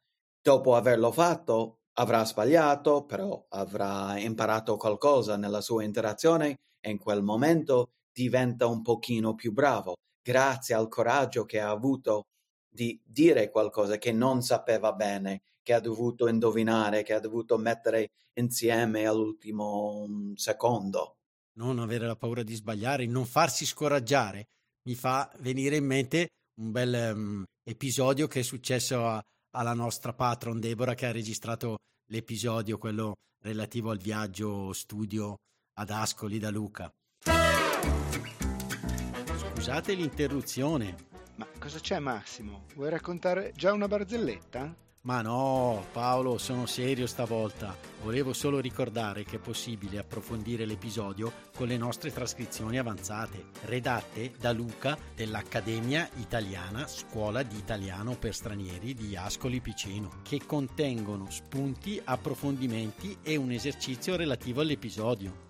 dopo 0.41 0.75
averlo 0.75 1.11
fatto 1.11 1.79
avrà 1.93 2.25
sbagliato, 2.25 3.05
però 3.05 3.45
avrà 3.49 4.17
imparato 4.19 4.77
qualcosa 4.77 5.37
nella 5.37 5.61
sua 5.61 5.83
interazione 5.83 6.59
e 6.79 6.89
in 6.91 6.97
quel 6.97 7.21
momento 7.23 7.91
diventa 8.13 8.67
un 8.67 8.81
pochino 8.81 9.35
più 9.35 9.51
bravo, 9.51 9.95
grazie 10.21 10.75
al 10.75 10.87
coraggio 10.87 11.45
che 11.45 11.59
ha 11.59 11.69
avuto 11.69 12.23
di 12.69 12.99
dire 13.03 13.49
qualcosa 13.49 13.97
che 13.97 14.11
non 14.11 14.41
sapeva 14.41 14.93
bene, 14.93 15.41
che 15.61 15.73
ha 15.73 15.79
dovuto 15.79 16.27
indovinare, 16.27 17.03
che 17.03 17.13
ha 17.13 17.19
dovuto 17.19 17.57
mettere 17.57 18.11
insieme 18.33 19.05
all'ultimo 19.05 20.05
mm, 20.07 20.33
secondo. 20.33 21.17
Non 21.53 21.79
avere 21.79 22.07
la 22.07 22.15
paura 22.15 22.43
di 22.43 22.55
sbagliare, 22.55 23.05
non 23.05 23.25
farsi 23.25 23.65
scoraggiare, 23.65 24.47
mi 24.83 24.95
fa 24.95 25.29
venire 25.39 25.75
in 25.75 25.85
mente 25.85 26.29
un 26.59 26.71
bel 26.71 27.11
um, 27.13 27.43
episodio 27.63 28.27
che 28.27 28.39
è 28.39 28.43
successo 28.43 29.05
a, 29.05 29.21
alla 29.51 29.73
nostra 29.73 30.13
patron 30.13 30.59
Deborah 30.59 30.95
che 30.95 31.07
ha 31.07 31.11
registrato 31.11 31.77
l'episodio, 32.09 32.77
quello 32.77 33.15
relativo 33.43 33.91
al 33.91 33.97
viaggio 33.97 34.71
studio 34.73 35.35
ad 35.73 35.89
Ascoli 35.89 36.39
da 36.39 36.49
Luca. 36.49 36.91
Scusate 39.61 39.93
l'interruzione, 39.93 40.95
ma 41.35 41.45
cosa 41.59 41.77
c'è 41.77 41.99
Massimo? 41.99 42.63
Vuoi 42.73 42.89
raccontare 42.89 43.53
già 43.55 43.73
una 43.73 43.87
barzelletta? 43.87 44.75
Ma 45.01 45.21
no, 45.21 45.85
Paolo, 45.91 46.39
sono 46.39 46.65
serio 46.65 47.05
stavolta. 47.05 47.77
Volevo 48.01 48.33
solo 48.33 48.59
ricordare 48.59 49.23
che 49.23 49.35
è 49.35 49.39
possibile 49.39 49.99
approfondire 49.99 50.65
l'episodio 50.65 51.31
con 51.55 51.67
le 51.67 51.77
nostre 51.77 52.11
trascrizioni 52.11 52.79
avanzate, 52.79 53.49
redatte 53.65 54.33
da 54.39 54.51
Luca 54.51 54.97
dell'Accademia 55.13 56.09
Italiana 56.15 56.87
Scuola 56.87 57.43
di 57.43 57.55
Italiano 57.55 58.15
per 58.15 58.33
Stranieri 58.33 58.95
di 58.95 59.15
Ascoli 59.15 59.61
Piceno, 59.61 60.21
che 60.23 60.41
contengono 60.43 61.29
spunti, 61.29 62.01
approfondimenti 62.03 63.15
e 63.21 63.35
un 63.35 63.51
esercizio 63.51 64.15
relativo 64.15 64.61
all'episodio. 64.61 65.49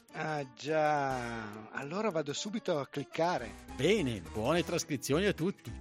Ah 0.13 0.45
già, 0.53 1.69
allora 1.71 2.09
vado 2.09 2.33
subito 2.33 2.77
a 2.77 2.87
cliccare. 2.87 3.53
Bene, 3.75 4.21
buone 4.33 4.63
trascrizioni 4.63 5.25
a 5.25 5.33
tutti. 5.33 5.71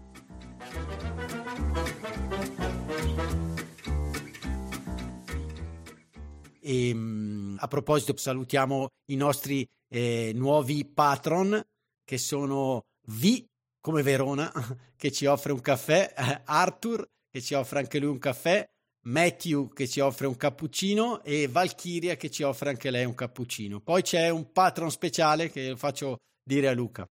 E, 6.61 6.89
ehm, 6.89 7.57
a 7.59 7.67
proposito, 7.67 8.17
salutiamo 8.17 8.89
i 9.07 9.17
nostri 9.17 9.67
eh, 9.89 10.31
nuovi 10.35 10.85
patron 10.85 11.61
che 12.05 12.19
sono 12.19 12.83
V 13.07 13.45
come 13.81 14.03
Verona 14.03 14.53
che 14.97 15.11
ci 15.11 15.27
offre 15.27 15.53
un 15.53 15.61
caffè, 15.61 16.13
Arthur 16.45 17.05
che 17.31 17.41
ci 17.41 17.55
offre 17.55 17.81
anche 17.81 17.99
lui 17.99 18.11
un 18.11 18.19
caffè, 18.19 18.69
Matthew 19.02 19.73
che 19.73 19.88
ci 19.88 20.00
offre 20.00 20.26
un 20.26 20.37
cappuccino 20.37 21.23
e 21.23 21.49
Valkyria 21.49 22.16
che 22.16 22.30
ci 22.30 22.42
offre 22.42 22.71
anche 22.71 22.90
lei 22.90 23.04
un 23.04 23.14
cappuccino. 23.14 23.80
Poi 23.80 24.02
c'è 24.02 24.28
un 24.28 24.52
patron 24.52 24.90
speciale 24.90 25.50
che 25.50 25.75
faccio 25.76 26.19
dire 26.42 26.69
a 26.69 26.73
Luca. 26.73 27.07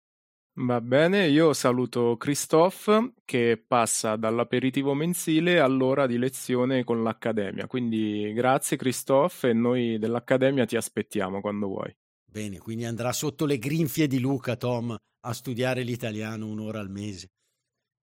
Va 0.60 0.82
bene, 0.82 1.28
io 1.28 1.54
saluto 1.54 2.18
Christophe 2.18 3.14
che 3.26 3.64
passa 3.66 4.16
dall'aperitivo 4.16 4.96
mensile 4.96 5.60
all'ora 5.60 6.08
di 6.08 6.18
lezione 6.18 6.84
con 6.84 7.04
l'Accademia. 7.04 7.68
Quindi 7.68 8.34
grazie 8.34 8.76
Christophe 8.76 9.50
e 9.50 9.54
noi 9.54 10.00
dell'Accademia 10.00 10.66
ti 10.66 10.76
aspettiamo 10.76 11.42
quando 11.42 11.68
vuoi. 11.68 11.96
Bene, 12.26 12.58
quindi 12.58 12.86
andrà 12.86 13.14
sotto 13.14 13.46
le 13.46 13.60
grinfie 13.60 14.08
di 14.08 14.20
Luca 14.20 14.56
Tom 14.56 14.96
a 14.96 15.34
studiare 15.34 15.84
l'italiano 15.84 16.48
un'ora 16.48 16.80
al 16.80 16.90
mese. 16.90 17.28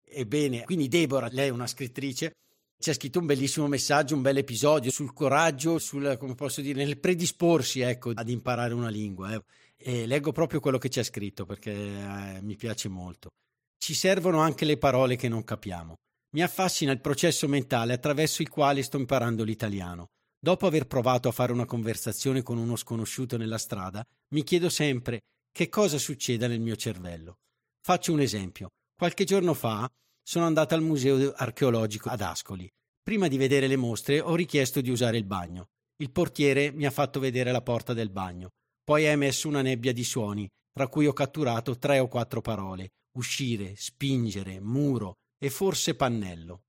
Ebbene, 0.06 0.62
quindi 0.64 0.86
Deborah, 0.86 1.28
lei 1.32 1.48
è 1.48 1.52
una 1.52 1.66
scrittrice 1.66 2.34
c'è 2.78 2.92
scritto 2.92 3.18
un 3.18 3.26
bellissimo 3.26 3.66
messaggio, 3.66 4.14
un 4.14 4.22
bel 4.22 4.36
episodio 4.36 4.90
sul 4.90 5.12
coraggio, 5.12 5.78
sul, 5.78 6.16
come 6.18 6.34
posso 6.34 6.60
dire, 6.60 6.84
nel 6.84 6.98
predisporsi 6.98 7.80
ecco, 7.80 8.12
ad 8.14 8.28
imparare 8.28 8.74
una 8.74 8.88
lingua. 8.88 9.34
Eh. 9.34 9.42
E 9.76 10.06
leggo 10.06 10.32
proprio 10.32 10.60
quello 10.60 10.78
che 10.78 10.88
c'è 10.88 11.02
scritto 11.02 11.44
perché 11.46 11.72
eh, 11.72 12.40
mi 12.42 12.56
piace 12.56 12.88
molto. 12.88 13.30
Ci 13.78 13.94
servono 13.94 14.40
anche 14.40 14.64
le 14.64 14.78
parole 14.78 15.16
che 15.16 15.28
non 15.28 15.44
capiamo. 15.44 15.94
Mi 16.34 16.42
affascina 16.42 16.92
il 16.92 17.00
processo 17.00 17.46
mentale 17.48 17.92
attraverso 17.92 18.42
il 18.42 18.48
quale 18.48 18.82
sto 18.82 18.96
imparando 18.96 19.44
l'italiano. 19.44 20.06
Dopo 20.38 20.66
aver 20.66 20.86
provato 20.86 21.28
a 21.28 21.32
fare 21.32 21.52
una 21.52 21.64
conversazione 21.64 22.42
con 22.42 22.58
uno 22.58 22.76
sconosciuto 22.76 23.36
nella 23.36 23.56
strada, 23.56 24.04
mi 24.34 24.42
chiedo 24.42 24.68
sempre 24.68 25.20
che 25.52 25.68
cosa 25.68 25.96
succeda 25.96 26.48
nel 26.48 26.60
mio 26.60 26.76
cervello. 26.76 27.38
Faccio 27.80 28.12
un 28.12 28.20
esempio. 28.20 28.70
Qualche 28.96 29.24
giorno 29.24 29.54
fa 29.54 29.90
sono 30.26 30.46
andata 30.46 30.74
al 30.74 30.82
museo 30.82 31.32
archeologico 31.34 32.08
ad 32.08 32.22
Ascoli. 32.22 32.68
Prima 33.02 33.28
di 33.28 33.36
vedere 33.36 33.66
le 33.66 33.76
mostre 33.76 34.20
ho 34.20 34.34
richiesto 34.34 34.80
di 34.80 34.88
usare 34.90 35.18
il 35.18 35.24
bagno. 35.24 35.66
Il 35.96 36.10
portiere 36.10 36.72
mi 36.72 36.86
ha 36.86 36.90
fatto 36.90 37.20
vedere 37.20 37.52
la 37.52 37.60
porta 37.60 37.92
del 37.92 38.10
bagno. 38.10 38.48
Poi 38.82 39.06
ha 39.06 39.10
emesso 39.10 39.48
una 39.48 39.60
nebbia 39.60 39.92
di 39.92 40.02
suoni, 40.02 40.48
tra 40.72 40.88
cui 40.88 41.06
ho 41.06 41.12
catturato 41.12 41.76
tre 41.76 41.98
o 41.98 42.08
quattro 42.08 42.40
parole: 42.40 42.88
uscire, 43.18 43.74
spingere, 43.76 44.60
muro 44.60 45.12
e 45.38 45.50
forse 45.50 45.94
pannello. 45.94 46.62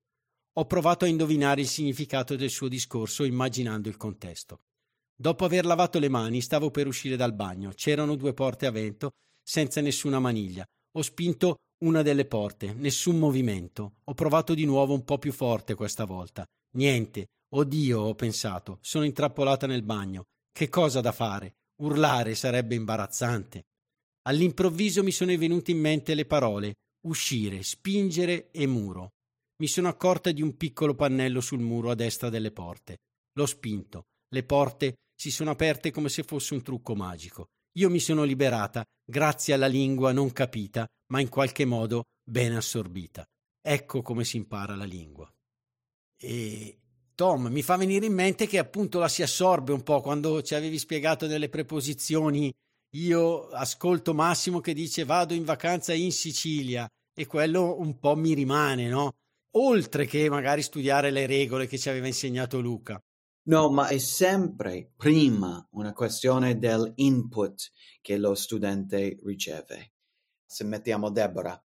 Ho 0.58 0.66
provato 0.66 1.06
a 1.06 1.08
indovinare 1.08 1.62
il 1.62 1.68
significato 1.68 2.36
del 2.36 2.50
suo 2.50 2.68
discorso 2.68 3.24
immaginando 3.24 3.88
il 3.88 3.98
contesto. 3.98 4.60
Dopo 5.18 5.46
aver 5.46 5.66
lavato 5.66 5.98
le 5.98 6.10
mani 6.10 6.42
stavo 6.42 6.72
per 6.72 6.88
uscire 6.88 7.16
dal 7.16 7.34
bagno. 7.34 7.72
C'erano 7.74 8.16
due 8.16 8.34
porte 8.34 8.66
a 8.66 8.72
vento 8.72 9.12
senza 9.42 9.80
nessuna 9.80 10.20
maniglia. 10.20 10.66
Ho 10.98 11.02
spinto 11.02 11.56
una 11.86 12.01
delle 12.01 12.25
porte, 12.25 12.74
nessun 12.74 13.18
movimento. 13.18 13.98
Ho 14.06 14.13
provato 14.13 14.54
di 14.54 14.65
nuovo 14.65 14.94
un 14.94 15.04
po' 15.04 15.20
più 15.20 15.32
forte 15.32 15.75
questa 15.75 16.06
volta. 16.06 16.46
Niente. 16.77 17.27
Oddio, 17.54 18.01
ho 18.01 18.15
pensato, 18.15 18.80
sono 18.82 19.06
intrappolata 19.06 19.68
nel 19.68 19.84
bagno. 19.84 20.24
Che 20.51 20.68
cosa 20.68 21.00
da 21.00 21.12
fare? 21.12 21.54
Urlare 21.82 22.34
sarebbe 22.36 22.75
imbarazzante. 22.75 23.63
All'improvviso 24.24 25.04
mi 25.04 25.12
sono 25.12 25.38
venute 25.38 25.72
in 25.72 25.80
mente 25.80 26.15
le 26.15 26.25
parole 26.25 26.74
uscire, 27.06 27.62
spingere 27.62 28.50
e 28.51 28.65
muro. 28.65 29.12
Mi 29.58 29.68
sono 29.68 29.88
accorta 29.88 30.32
di 30.32 30.42
un 30.42 30.58
piccolo 30.58 30.96
pannello 30.96 31.39
sul 31.39 31.60
muro 31.60 31.92
a 31.92 31.96
destra 31.96 32.30
delle 32.30 32.51
porte. 32.51 32.98
L'ho 33.38 33.46
spinto. 33.46 34.06
Le 34.34 34.44
porte 34.44 34.96
si 35.15 35.30
sono 35.30 35.51
aperte 35.51 35.92
come 35.92 36.10
se 36.10 36.24
fosse 36.24 36.56
un 36.56 36.63
trucco 36.63 36.96
magico. 36.96 37.46
Io 37.77 37.89
mi 37.89 38.00
sono 38.00 38.24
liberata 38.24 38.86
grazie 39.03 39.53
alla 39.53 39.67
lingua 39.67 40.13
non 40.13 40.32
capita, 40.32 40.88
ma 41.12 41.20
in 41.20 41.27
qualche 41.27 41.65
modo 41.65 42.03
ben 42.24 42.53
assorbita. 42.53 43.25
Ecco 43.62 44.01
come 44.01 44.24
si 44.24 44.38
impara 44.38 44.75
la 44.75 44.86
lingua. 44.86 45.29
E 46.17 46.79
Tom, 47.15 47.48
mi 47.48 47.62
fa 47.62 47.75
venire 47.75 48.05
in 48.05 48.13
mente 48.13 48.48
che 48.48 48.60
appunto 48.60 49.00
la 49.00 49.10
si 49.10 49.24
assorbe 49.24 49.74
un 49.74 49.84
po' 49.84 50.00
quando 50.00 50.41
ci 50.41 50.55
avevi 50.55 50.77
spiegato 50.77 51.27
delle 51.27 51.50
preposizioni. 51.50 52.53
Io 52.96 53.48
ascolto 53.50 54.13
Massimo 54.13 54.62
che 54.62 54.74
dice 54.74 55.03
vado 55.03 55.34
in 55.34 55.44
vacanza 55.44 55.94
in 55.94 56.13
Sicilia 56.13 56.88
e 57.13 57.25
quello 57.25 57.77
un 57.77 58.00
po' 58.00 58.15
mi 58.15 58.34
rimane, 58.34 58.88
no? 58.88 59.12
Oltre 59.58 60.05
che 60.05 60.29
magari 60.29 60.62
studiare 60.62 61.12
le 61.12 61.25
regole 61.25 61.67
che 61.67 61.77
ci 61.77 61.89
aveva 61.89 62.08
insegnato 62.08 62.62
Luca. 62.62 63.01
No, 63.48 63.70
ma 63.70 63.88
è 63.88 63.98
sempre 64.00 64.92
prima 64.96 65.68
una 65.72 65.94
questione 65.94 66.58
dell'input 66.58 67.72
che 68.02 68.18
lo 68.18 68.34
studente 68.36 69.18
riceve. 69.24 69.94
Se 70.46 70.64
mettiamo 70.64 71.10
Deborah, 71.12 71.62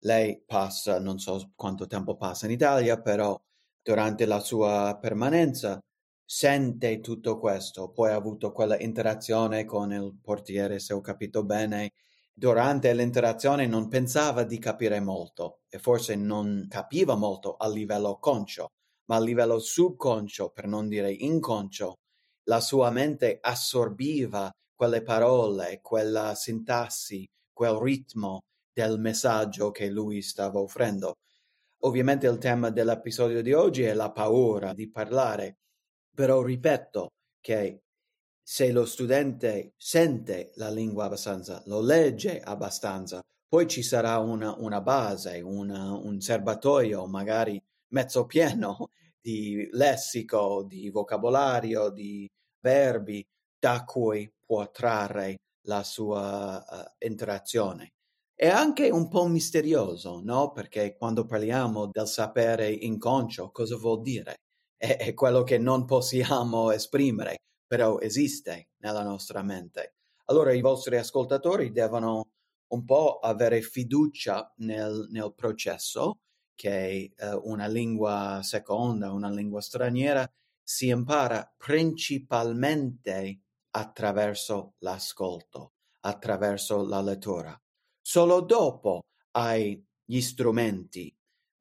lei 0.00 0.42
passa, 0.44 0.98
non 1.00 1.18
so 1.18 1.52
quanto 1.54 1.86
tempo 1.86 2.16
passa 2.16 2.46
in 2.46 2.52
Italia, 2.52 3.00
però 3.00 3.38
durante 3.80 4.26
la 4.26 4.40
sua 4.40 4.98
permanenza 5.00 5.78
sente 6.24 7.00
tutto 7.00 7.38
questo, 7.38 7.90
poi 7.90 8.10
ha 8.10 8.14
avuto 8.16 8.52
quella 8.52 8.78
interazione 8.78 9.64
con 9.64 9.92
il 9.92 10.14
portiere, 10.20 10.78
se 10.80 10.92
ho 10.92 11.00
capito 11.00 11.44
bene. 11.44 11.92
Durante 12.34 12.92
l'interazione 12.94 13.66
non 13.66 13.88
pensava 13.88 14.42
di 14.44 14.58
capire 14.58 15.00
molto 15.00 15.60
e 15.68 15.78
forse 15.78 16.14
non 16.14 16.66
capiva 16.68 17.14
molto 17.14 17.56
a 17.56 17.68
livello 17.68 18.18
conscio, 18.18 18.72
ma 19.06 19.16
a 19.16 19.20
livello 19.20 19.58
subconscio, 19.58 20.50
per 20.50 20.66
non 20.66 20.88
dire 20.88 21.12
inconscio, 21.12 21.94
la 22.44 22.60
sua 22.60 22.90
mente 22.90 23.38
assorbiva 23.40 24.50
quelle 24.74 25.02
parole, 25.02 25.80
quella 25.80 26.34
sintassi, 26.34 27.26
quel 27.52 27.76
ritmo 27.76 28.40
del 28.72 28.98
messaggio 28.98 29.70
che 29.70 29.88
lui 29.88 30.22
stava 30.22 30.58
offrendo. 30.58 31.14
Ovviamente 31.84 32.26
il 32.26 32.38
tema 32.38 32.70
dell'episodio 32.70 33.42
di 33.42 33.52
oggi 33.52 33.82
è 33.82 33.94
la 33.94 34.10
paura 34.10 34.72
di 34.72 34.88
parlare, 34.88 35.58
però 36.14 36.42
ripeto 36.42 37.10
che 37.40 37.82
se 38.42 38.72
lo 38.72 38.84
studente 38.84 39.74
sente 39.76 40.52
la 40.56 40.70
lingua 40.70 41.04
abbastanza, 41.04 41.62
lo 41.66 41.80
legge 41.80 42.40
abbastanza, 42.40 43.20
poi 43.48 43.68
ci 43.68 43.82
sarà 43.82 44.18
una, 44.18 44.54
una 44.58 44.80
base, 44.80 45.40
una, 45.40 45.92
un 45.92 46.20
serbatoio 46.20 47.06
magari 47.06 47.62
mezzo 47.92 48.26
pieno 48.26 48.90
di 49.20 49.68
lessico, 49.72 50.64
di 50.66 50.90
vocabolario, 50.90 51.90
di 51.90 52.28
verbi 52.60 53.24
da 53.58 53.84
cui 53.84 54.30
può 54.44 54.68
trarre 54.70 55.36
la 55.66 55.84
sua 55.84 56.64
uh, 56.68 57.06
interazione. 57.06 57.92
È 58.34 58.48
anche 58.48 58.90
un 58.90 59.08
po' 59.08 59.26
misterioso, 59.28 60.20
no? 60.24 60.50
Perché 60.50 60.96
quando 60.96 61.24
parliamo 61.24 61.86
del 61.86 62.08
sapere 62.08 62.68
inconscio, 62.68 63.50
cosa 63.52 63.76
vuol 63.76 64.00
dire? 64.00 64.34
È, 64.76 64.96
è 64.96 65.14
quello 65.14 65.44
che 65.44 65.58
non 65.58 65.84
possiamo 65.84 66.72
esprimere, 66.72 67.36
però 67.66 68.00
esiste 68.00 68.70
nella 68.78 69.04
nostra 69.04 69.42
mente. 69.42 69.94
Allora 70.24 70.52
i 70.52 70.60
vostri 70.60 70.96
ascoltatori 70.96 71.70
devono 71.70 72.24
un 72.72 72.84
po' 72.84 73.18
avere 73.18 73.60
fiducia 73.60 74.52
nel, 74.56 75.06
nel 75.10 75.32
processo 75.34 76.18
che 76.54 77.12
eh, 77.14 77.34
una 77.42 77.66
lingua 77.66 78.40
seconda, 78.42 79.12
una 79.12 79.30
lingua 79.30 79.60
straniera, 79.60 80.30
si 80.62 80.88
impara 80.88 81.52
principalmente 81.56 83.40
attraverso 83.70 84.74
l'ascolto, 84.78 85.72
attraverso 86.00 86.84
la 86.84 87.00
lettura. 87.00 87.58
Solo 88.00 88.40
dopo 88.40 89.02
hai 89.32 89.82
gli 90.04 90.20
strumenti 90.20 91.14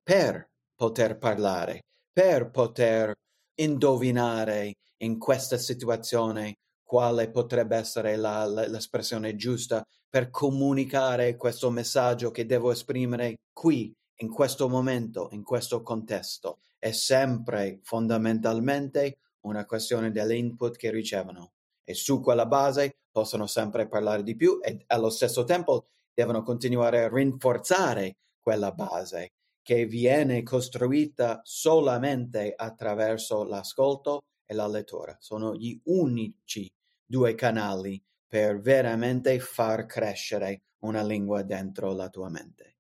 per 0.03 0.49
poter 0.75 1.17
parlare, 1.17 1.81
per 2.11 2.49
poter 2.49 3.13
indovinare 3.55 4.73
in 4.97 5.17
questa 5.17 5.57
situazione 5.57 6.55
quale 6.83 7.29
potrebbe 7.31 7.77
essere 7.77 8.17
la, 8.17 8.43
la, 8.45 8.67
l'espressione 8.67 9.35
giusta 9.35 9.83
per 10.09 10.29
comunicare 10.29 11.37
questo 11.37 11.69
messaggio 11.69 12.31
che 12.31 12.45
devo 12.45 12.71
esprimere 12.71 13.37
qui, 13.53 13.93
in 14.21 14.29
questo 14.29 14.69
momento, 14.69 15.29
in 15.31 15.43
questo 15.43 15.81
contesto. 15.81 16.59
È 16.77 16.91
sempre 16.91 17.79
fondamentalmente 17.83 19.17
una 19.41 19.65
questione 19.65 20.11
dell'input 20.11 20.75
che 20.77 20.91
ricevono 20.91 21.53
e 21.83 21.93
su 21.93 22.21
quella 22.21 22.45
base 22.45 22.97
possono 23.11 23.47
sempre 23.47 23.87
parlare 23.87 24.23
di 24.23 24.35
più 24.35 24.59
e 24.61 24.83
allo 24.87 25.09
stesso 25.09 25.43
tempo 25.43 25.87
devono 26.13 26.43
continuare 26.43 27.03
a 27.03 27.09
rinforzare 27.09 28.17
quella 28.39 28.71
base 28.71 29.29
che 29.61 29.85
viene 29.85 30.43
costruita 30.43 31.41
solamente 31.43 32.53
attraverso 32.55 33.43
l'ascolto 33.43 34.21
e 34.45 34.53
la 34.53 34.67
lettura. 34.67 35.15
Sono 35.19 35.55
gli 35.55 35.79
unici 35.85 36.67
due 37.05 37.35
canali 37.35 38.01
per 38.27 38.59
veramente 38.59 39.39
far 39.39 39.85
crescere 39.85 40.61
una 40.79 41.03
lingua 41.03 41.43
dentro 41.43 41.93
la 41.93 42.09
tua 42.09 42.29
mente. 42.29 42.70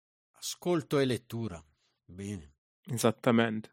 Ascolto 0.43 0.97
e 0.97 1.05
lettura. 1.05 1.63
Bene. 2.03 2.55
Esattamente. 2.87 3.69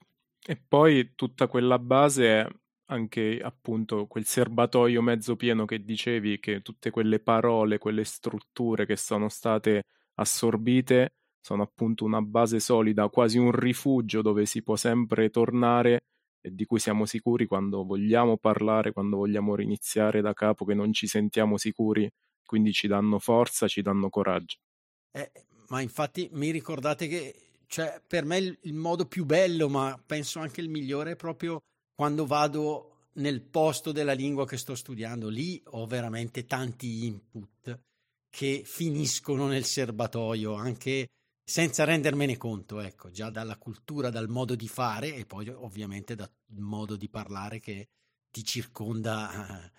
E 0.46 0.56
poi 0.56 1.14
tutta 1.14 1.46
quella 1.46 1.78
base 1.78 2.40
è 2.40 2.46
anche 2.90 3.40
appunto 3.40 4.06
quel 4.06 4.26
serbatoio 4.26 5.00
mezzo 5.00 5.34
pieno 5.34 5.64
che 5.64 5.82
dicevi, 5.82 6.38
che 6.38 6.60
tutte 6.60 6.90
quelle 6.90 7.20
parole, 7.20 7.78
quelle 7.78 8.04
strutture 8.04 8.84
che 8.84 8.96
sono 8.96 9.30
state 9.30 9.84
assorbite 10.16 11.14
sono 11.40 11.62
appunto 11.62 12.04
una 12.04 12.20
base 12.20 12.60
solida, 12.60 13.08
quasi 13.08 13.38
un 13.38 13.50
rifugio 13.50 14.20
dove 14.20 14.44
si 14.44 14.62
può 14.62 14.76
sempre 14.76 15.30
tornare 15.30 16.00
e 16.40 16.54
di 16.54 16.66
cui 16.66 16.78
siamo 16.78 17.06
sicuri 17.06 17.46
quando 17.46 17.82
vogliamo 17.82 18.36
parlare, 18.36 18.92
quando 18.92 19.16
vogliamo 19.16 19.54
riniziare 19.54 20.20
da 20.20 20.34
capo, 20.34 20.66
che 20.66 20.74
non 20.74 20.92
ci 20.92 21.06
sentiamo 21.06 21.56
sicuri, 21.56 22.06
quindi 22.44 22.72
ci 22.72 22.88
danno 22.88 23.18
forza, 23.18 23.66
ci 23.68 23.80
danno 23.80 24.10
coraggio. 24.10 24.56
Eh, 25.12 25.30
ma 25.68 25.80
infatti 25.80 26.28
mi 26.32 26.50
ricordate 26.50 27.08
che 27.08 27.48
cioè, 27.66 28.02
per 28.04 28.24
me 28.24 28.38
il, 28.38 28.58
il 28.62 28.74
modo 28.74 29.06
più 29.06 29.24
bello, 29.24 29.68
ma 29.68 30.00
penso 30.04 30.38
anche 30.38 30.60
il 30.60 30.70
migliore, 30.70 31.12
è 31.12 31.16
proprio 31.16 31.60
quando 31.94 32.26
vado 32.26 33.08
nel 33.14 33.42
posto 33.42 33.92
della 33.92 34.12
lingua 34.12 34.46
che 34.46 34.56
sto 34.56 34.74
studiando, 34.74 35.28
lì 35.28 35.60
ho 35.66 35.86
veramente 35.86 36.46
tanti 36.46 37.04
input 37.06 37.78
che 38.30 38.62
finiscono 38.64 39.46
nel 39.46 39.64
serbatoio, 39.64 40.54
anche 40.54 41.08
senza 41.44 41.84
rendermene 41.84 42.36
conto, 42.36 42.80
ecco, 42.80 43.10
già 43.10 43.30
dalla 43.30 43.56
cultura, 43.56 44.10
dal 44.10 44.28
modo 44.28 44.54
di 44.54 44.68
fare 44.68 45.14
e 45.14 45.26
poi 45.26 45.48
ovviamente 45.48 46.14
dal 46.14 46.30
modo 46.56 46.96
di 46.96 47.08
parlare 47.08 47.58
che 47.58 47.88
ti 48.30 48.44
circonda 48.44 49.70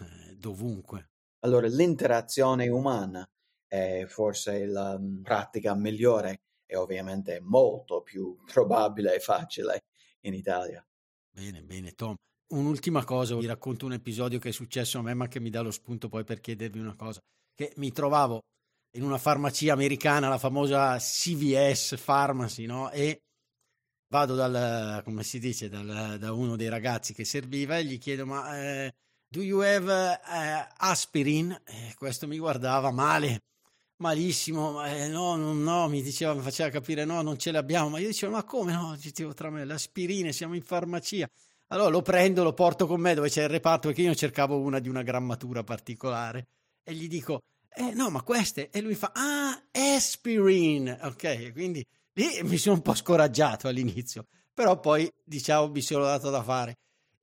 eh, 0.00 0.36
dovunque. 0.36 1.08
Allora, 1.40 1.66
l'interazione 1.66 2.68
umana 2.68 3.26
è 3.74 4.06
forse 4.06 4.66
la 4.66 4.96
mm, 4.96 5.22
pratica 5.22 5.74
migliore 5.74 6.42
e 6.64 6.76
ovviamente 6.76 7.40
molto 7.40 8.02
più 8.02 8.36
probabile 8.46 9.16
e 9.16 9.20
facile 9.20 9.84
in 10.20 10.34
Italia. 10.34 10.84
Bene, 11.30 11.62
bene, 11.62 11.92
Tom. 11.92 12.14
Un'ultima 12.46 13.04
cosa, 13.04 13.34
vi 13.34 13.46
racconto 13.46 13.86
un 13.86 13.94
episodio 13.94 14.38
che 14.38 14.50
è 14.50 14.52
successo 14.52 14.98
a 14.98 15.02
me, 15.02 15.14
ma 15.14 15.26
che 15.26 15.40
mi 15.40 15.50
dà 15.50 15.60
lo 15.60 15.72
spunto 15.72 16.08
poi 16.08 16.22
per 16.22 16.40
chiedervi 16.40 16.78
una 16.78 16.94
cosa. 16.94 17.18
Che 17.52 17.72
mi 17.76 17.90
trovavo 17.90 18.42
in 18.92 19.02
una 19.02 19.18
farmacia 19.18 19.72
americana, 19.72 20.28
la 20.28 20.38
famosa 20.38 20.96
CVS 20.96 22.00
Pharmacy, 22.04 22.66
no? 22.66 22.90
E 22.92 23.22
vado 24.08 24.36
dal, 24.36 25.02
come 25.02 25.24
si 25.24 25.40
dice, 25.40 25.68
dal, 25.68 26.16
da 26.18 26.32
uno 26.32 26.54
dei 26.54 26.68
ragazzi 26.68 27.12
che 27.12 27.24
serviva 27.24 27.78
e 27.78 27.84
gli 27.84 27.98
chiedo, 27.98 28.24
ma 28.24 28.56
eh, 28.56 28.94
do 29.26 29.42
you 29.42 29.60
have 29.62 29.90
uh, 29.90 30.74
aspirin? 30.76 31.50
E 31.64 31.94
questo 31.96 32.28
mi 32.28 32.38
guardava 32.38 32.92
male 32.92 33.40
malissimo, 33.96 34.84
eh, 34.84 35.08
no, 35.08 35.36
no, 35.36 35.52
no, 35.52 35.88
mi 35.88 36.02
diceva, 36.02 36.34
mi 36.34 36.42
faceva 36.42 36.70
capire 36.70 37.04
no, 37.04 37.22
non 37.22 37.38
ce 37.38 37.50
l'abbiamo, 37.52 37.90
ma 37.90 37.98
io 37.98 38.08
dicevo 38.08 38.32
ma 38.32 38.44
come 38.44 38.72
no, 38.72 38.96
dicevo 39.00 39.34
tra 39.34 39.50
me, 39.50 39.64
le 39.64 39.74
aspirine, 39.74 40.32
siamo 40.32 40.54
in 40.54 40.62
farmacia. 40.62 41.28
Allora 41.68 41.88
lo 41.88 42.02
prendo, 42.02 42.42
lo 42.42 42.52
porto 42.52 42.86
con 42.86 43.00
me 43.00 43.14
dove 43.14 43.28
c'è 43.30 43.44
il 43.44 43.48
reparto 43.48 43.88
perché 43.88 44.02
io 44.02 44.14
cercavo 44.14 44.58
una 44.58 44.78
di 44.78 44.88
una 44.88 45.02
grammatura 45.02 45.64
particolare 45.64 46.46
e 46.82 46.94
gli 46.94 47.08
dico 47.08 47.40
eh 47.76 47.92
no, 47.92 48.08
ma 48.10 48.22
queste 48.22 48.70
e 48.70 48.80
lui 48.80 48.94
fa 48.94 49.10
ah, 49.14 49.62
aspirin. 49.72 50.96
Ok, 51.02 51.52
quindi 51.52 51.84
lì 52.12 52.40
mi 52.42 52.56
sono 52.56 52.76
un 52.76 52.82
po' 52.82 52.94
scoraggiato 52.94 53.66
all'inizio, 53.66 54.26
però 54.52 54.78
poi 54.78 55.10
diciamo 55.24 55.68
mi 55.68 55.80
sono 55.82 56.04
dato 56.04 56.30
da 56.30 56.42
fare. 56.42 56.76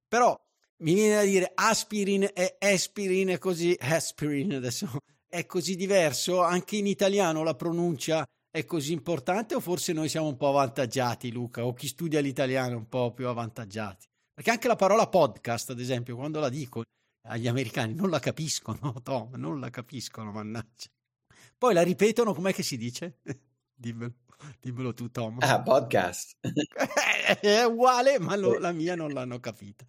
Però 0.07 0.37
mi 0.79 0.93
viene 0.93 1.15
da 1.15 1.23
dire 1.23 1.51
aspirin 1.55 2.29
e 2.33 2.57
aspirin 2.59 3.29
è 3.29 3.37
così, 3.37 3.75
aspirin 3.79 4.55
adesso 4.55 4.89
è 5.31 5.45
così 5.45 5.77
diverso? 5.77 6.41
Anche 6.41 6.75
in 6.75 6.85
italiano 6.85 7.41
la 7.41 7.55
pronuncia 7.55 8.27
è 8.49 8.65
così 8.65 8.91
importante 8.91 9.55
o 9.55 9.61
forse 9.61 9.93
noi 9.93 10.09
siamo 10.09 10.27
un 10.27 10.35
po' 10.35 10.49
avvantaggiati, 10.49 11.31
Luca, 11.31 11.65
o 11.65 11.71
chi 11.71 11.87
studia 11.87 12.19
l'italiano 12.19 12.73
è 12.73 12.75
un 12.75 12.89
po' 12.89 13.13
più 13.13 13.29
avvantaggiati? 13.29 14.05
Perché 14.33 14.51
anche 14.51 14.67
la 14.67 14.75
parola 14.75 15.07
podcast, 15.07 15.69
ad 15.69 15.79
esempio, 15.79 16.17
quando 16.17 16.41
la 16.41 16.49
dico 16.49 16.83
agli 17.29 17.47
americani 17.47 17.93
non 17.93 18.09
la 18.09 18.19
capiscono, 18.19 18.93
Tom, 19.01 19.35
non 19.35 19.61
la 19.61 19.69
capiscono, 19.69 20.33
mannaggia. 20.33 20.89
Poi 21.57 21.73
la 21.73 21.81
ripetono, 21.83 22.33
com'è 22.33 22.53
che 22.53 22.63
si 22.63 22.75
dice? 22.75 23.19
Dimmelo. 23.73 24.13
Dimmelo 24.59 24.93
tu, 24.93 25.09
Tom. 25.09 25.37
Ah, 25.39 25.61
podcast. 25.61 26.37
È 27.39 27.63
uguale, 27.63 28.19
ma 28.19 28.35
lo, 28.35 28.57
la 28.59 28.71
mia 28.71 28.95
non 28.95 29.11
l'hanno 29.11 29.39
capita. 29.39 29.85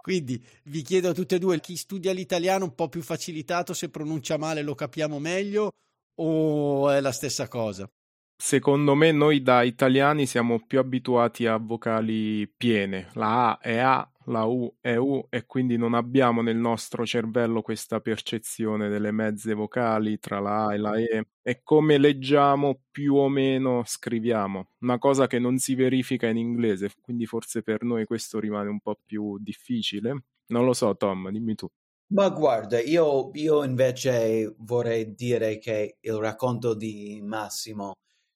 Quindi 0.00 0.44
vi 0.64 0.82
chiedo 0.82 1.10
a 1.10 1.12
tutte 1.12 1.36
e 1.36 1.38
due, 1.38 1.60
chi 1.60 1.76
studia 1.76 2.12
l'italiano 2.12 2.64
un 2.64 2.74
po' 2.74 2.88
più 2.88 3.02
facilitato, 3.02 3.72
se 3.74 3.88
pronuncia 3.88 4.36
male 4.36 4.62
lo 4.62 4.74
capiamo 4.74 5.18
meglio 5.18 5.72
o 6.16 6.90
è 6.90 7.00
la 7.00 7.12
stessa 7.12 7.48
cosa? 7.48 7.88
Secondo 8.36 8.96
me 8.96 9.12
noi 9.12 9.40
da 9.40 9.62
italiani 9.62 10.26
siamo 10.26 10.64
più 10.66 10.80
abituati 10.80 11.46
a 11.46 11.58
vocali 11.58 12.48
piene. 12.48 13.08
La 13.14 13.50
A 13.50 13.58
è 13.60 13.78
A, 13.78 14.11
la 14.26 14.44
U 14.44 14.76
è 14.80 14.96
U 14.96 15.26
e 15.28 15.46
quindi 15.46 15.76
non 15.76 15.94
abbiamo 15.94 16.42
nel 16.42 16.56
nostro 16.56 17.04
cervello 17.04 17.62
questa 17.62 18.00
percezione 18.00 18.88
delle 18.88 19.10
mezze 19.10 19.54
vocali 19.54 20.18
tra 20.18 20.40
la 20.40 20.66
A 20.66 20.74
e 20.74 20.78
la 20.78 20.96
E 20.96 21.26
e 21.42 21.60
come 21.62 21.98
leggiamo 21.98 22.82
più 22.90 23.16
o 23.16 23.28
meno 23.28 23.82
scriviamo, 23.84 24.68
una 24.80 24.98
cosa 24.98 25.26
che 25.26 25.38
non 25.38 25.58
si 25.58 25.74
verifica 25.74 26.28
in 26.28 26.36
inglese, 26.36 26.90
quindi 27.00 27.26
forse 27.26 27.62
per 27.62 27.82
noi 27.82 28.04
questo 28.04 28.38
rimane 28.38 28.68
un 28.68 28.80
po' 28.80 28.98
più 29.04 29.38
difficile. 29.38 30.24
Non 30.48 30.64
lo 30.64 30.72
so, 30.72 30.96
Tom, 30.96 31.30
dimmi 31.30 31.54
tu. 31.54 31.68
Ma 32.12 32.28
guarda, 32.28 32.78
io, 32.80 33.30
io 33.32 33.64
invece 33.64 34.54
vorrei 34.58 35.14
dire 35.14 35.58
che 35.58 35.96
il 36.00 36.16
racconto 36.16 36.74
di 36.74 37.20
Massimo 37.22 37.94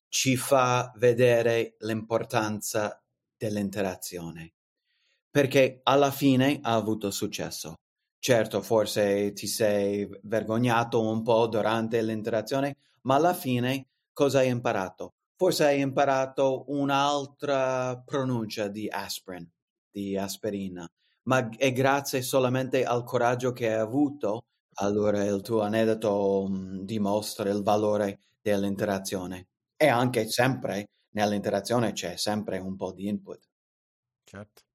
ci 0.08 0.36
fa 0.36 0.92
vedere 0.96 1.76
l'importanza 1.80 3.00
dell'interazione 3.36 4.55
perché 5.36 5.80
alla 5.82 6.10
fine 6.10 6.60
ha 6.62 6.72
avuto 6.72 7.10
successo. 7.10 7.74
Certo, 8.18 8.62
forse 8.62 9.34
ti 9.34 9.46
sei 9.46 10.08
vergognato 10.22 11.02
un 11.06 11.22
po' 11.22 11.46
durante 11.46 12.00
l'interazione, 12.00 12.76
ma 13.02 13.16
alla 13.16 13.34
fine 13.34 13.86
cosa 14.14 14.38
hai 14.38 14.48
imparato? 14.48 15.12
Forse 15.36 15.66
hai 15.66 15.80
imparato 15.80 16.64
un'altra 16.68 18.00
pronuncia 18.02 18.68
di 18.68 18.88
aspirin, 18.88 19.46
di 19.90 20.16
aspirina, 20.16 20.88
ma 21.24 21.46
è 21.50 21.70
grazie 21.70 22.22
solamente 22.22 22.82
al 22.84 23.04
coraggio 23.04 23.52
che 23.52 23.68
hai 23.74 23.78
avuto. 23.78 24.46
Allora 24.78 25.22
il 25.22 25.42
tuo 25.42 25.60
aneddoto 25.60 26.44
um, 26.44 26.80
dimostra 26.82 27.50
il 27.50 27.62
valore 27.62 28.20
dell'interazione. 28.40 29.48
E 29.76 29.86
anche 29.88 30.30
sempre 30.30 30.86
nell'interazione 31.10 31.92
c'è 31.92 32.16
sempre 32.16 32.56
un 32.56 32.74
po' 32.74 32.92
di 32.92 33.06
input. 33.06 33.40
Certo. 34.24 34.65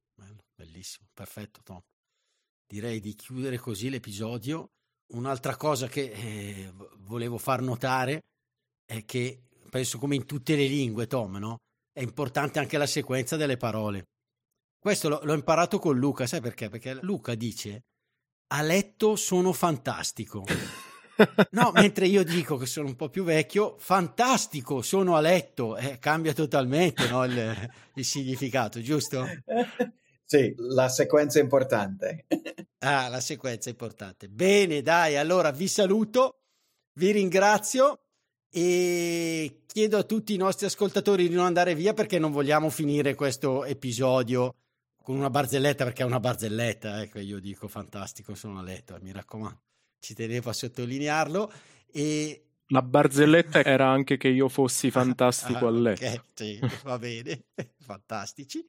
Bellissimo, 0.62 1.08
perfetto 1.12 1.62
Tom. 1.64 1.82
Direi 2.68 3.00
di 3.00 3.16
chiudere 3.16 3.58
così 3.58 3.90
l'episodio. 3.90 4.74
Un'altra 5.14 5.56
cosa 5.56 5.88
che 5.88 6.12
eh, 6.12 6.72
volevo 7.00 7.40
far 7.40 7.62
notare 7.62 8.26
è 8.86 9.04
che 9.04 9.48
penso 9.72 9.98
come 9.98 10.14
in 10.14 10.28
tutte 10.28 10.56
le 10.56 10.68
lingue, 10.68 11.08
Tom, 11.08 11.38
no? 11.38 11.58
È 11.92 12.02
importante 12.02 12.60
anche 12.60 12.78
la 12.78 12.86
sequenza 12.86 13.38
delle 13.38 13.58
parole. 13.58 14.04
Questo 14.78 15.10
l'ho, 15.10 15.22
l'ho 15.24 15.34
imparato 15.34 15.80
con 15.80 15.98
Luca, 15.98 16.28
sai 16.28 16.42
perché? 16.42 16.70
Perché 16.70 16.94
Luca 17.02 17.34
dice 17.34 17.86
a 18.54 18.62
letto 18.62 19.16
sono 19.16 19.54
fantastico. 19.54 20.46
No, 21.52 21.72
mentre 21.72 22.08
io 22.08 22.24
dico 22.24 22.58
che 22.58 22.66
sono 22.66 22.88
un 22.88 22.96
po' 22.96 23.10
più 23.10 23.24
vecchio, 23.24 23.76
fantastico, 23.78 24.82
sono 24.82 25.16
a 25.16 25.20
letto, 25.20 25.78
eh, 25.78 26.00
cambia 26.00 26.34
totalmente 26.34 27.08
no, 27.08 27.24
il, 27.26 27.72
il 27.94 28.06
significato, 28.06 28.82
giusto? 28.82 29.28
Sì, 30.32 30.56
la 30.60 30.88
sequenza 30.88 31.40
è 31.40 31.42
importante. 31.42 32.26
ah, 32.86 33.10
la 33.10 33.20
sequenza 33.20 33.68
è 33.68 33.74
importante. 33.74 34.30
Bene, 34.30 34.82
dai, 34.82 35.18
allora 35.18 35.52
vi 35.52 35.68
saluto, 35.68 36.44
vi 36.94 37.12
ringrazio 37.12 38.00
e 38.50 39.64
chiedo 39.66 39.98
a 39.98 40.04
tutti 40.04 40.34
i 40.34 40.38
nostri 40.38 40.68
ascoltatori 40.68 41.28
di 41.28 41.36
non 41.36 41.44
andare 41.44 41.76
via 41.76 41.94
perché 41.94 42.18
non 42.18 42.32
vogliamo 42.32 42.70
finire 42.70 43.14
questo 43.14 43.66
episodio 43.66 44.56
con 45.04 45.18
una 45.18 45.30
barzelletta 45.30 45.84
perché 45.84 46.04
è 46.04 46.06
una 46.06 46.22
barzelletta, 46.22 47.02
ecco, 47.02 47.20
io 47.20 47.42
dico 47.42 47.68
fantastico, 47.68 48.34
sono 48.34 48.60
a 48.60 48.64
letto, 48.64 48.98
mi 49.02 49.12
raccomando, 49.12 49.60
ci 50.00 50.14
tenevo 50.14 50.50
a 50.50 50.54
sottolinearlo 50.54 51.52
e 51.92 52.46
la 52.68 52.82
barzelletta 52.82 53.66
era 53.66 53.90
anche 53.90 54.16
che 54.16 54.30
io 54.30 54.48
fossi 54.48 54.92
fantastico 54.92 55.66
ah, 55.66 55.68
a 55.68 55.72
letto. 55.72 56.06
Ok, 56.06 56.22
sì, 56.36 56.58
va 56.84 56.98
bene, 56.98 57.48
fantastici. 57.84 58.66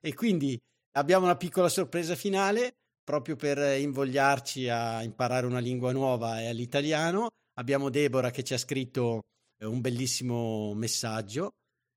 E 0.00 0.12
quindi 0.12 0.60
Abbiamo 0.96 1.24
una 1.24 1.36
piccola 1.36 1.68
sorpresa 1.68 2.14
finale 2.14 2.76
proprio 3.02 3.34
per 3.36 3.78
invogliarci 3.80 4.68
a 4.68 5.02
imparare 5.02 5.44
una 5.44 5.58
lingua 5.58 5.92
nuova 5.92 6.40
e 6.40 6.48
all'italiano. 6.48 7.28
Abbiamo 7.54 7.90
Deborah 7.90 8.30
che 8.30 8.44
ci 8.44 8.54
ha 8.54 8.58
scritto 8.58 9.22
eh, 9.58 9.66
un 9.66 9.80
bellissimo 9.80 10.72
messaggio. 10.74 11.50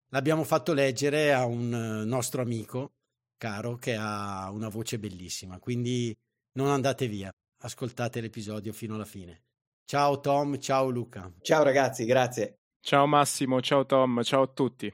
L'abbiamo 0.10 0.44
fatto 0.44 0.74
leggere 0.74 1.32
a 1.32 1.46
un 1.46 2.04
nostro 2.06 2.42
amico 2.42 2.94
caro 3.38 3.76
che 3.76 3.96
ha 3.96 4.50
una 4.52 4.70
voce 4.70 4.98
bellissima. 4.98 5.60
Quindi 5.60 6.16
non 6.54 6.70
andate 6.70 7.08
via, 7.08 7.32
ascoltate 7.64 8.20
l'episodio 8.20 8.74
fino 8.74 8.96
alla 8.96 9.06
fine. 9.06 9.44
Ciao 9.86 10.20
Tom, 10.20 10.58
ciao 10.60 10.90
Luca. 10.90 11.32
Ciao 11.42 11.64
ragazzi, 11.64 12.04
grazie. 12.06 12.56
Ciao 12.82 13.06
Massimo, 13.06 13.62
ciao 13.62 13.86
Tom, 13.86 14.24
ciao 14.24 14.42
a 14.42 14.48
tutti. 14.48 14.92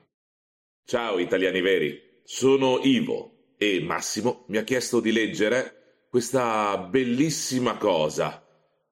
Ciao 0.85 1.19
italiani 1.19 1.61
veri, 1.61 2.21
sono 2.25 2.79
Ivo 2.79 3.33
e 3.63 3.79
Massimo 3.79 4.43
mi 4.47 4.57
ha 4.57 4.63
chiesto 4.63 4.99
di 4.99 5.13
leggere 5.13 6.01
questa 6.09 6.77
bellissima 6.77 7.77
cosa, 7.77 8.45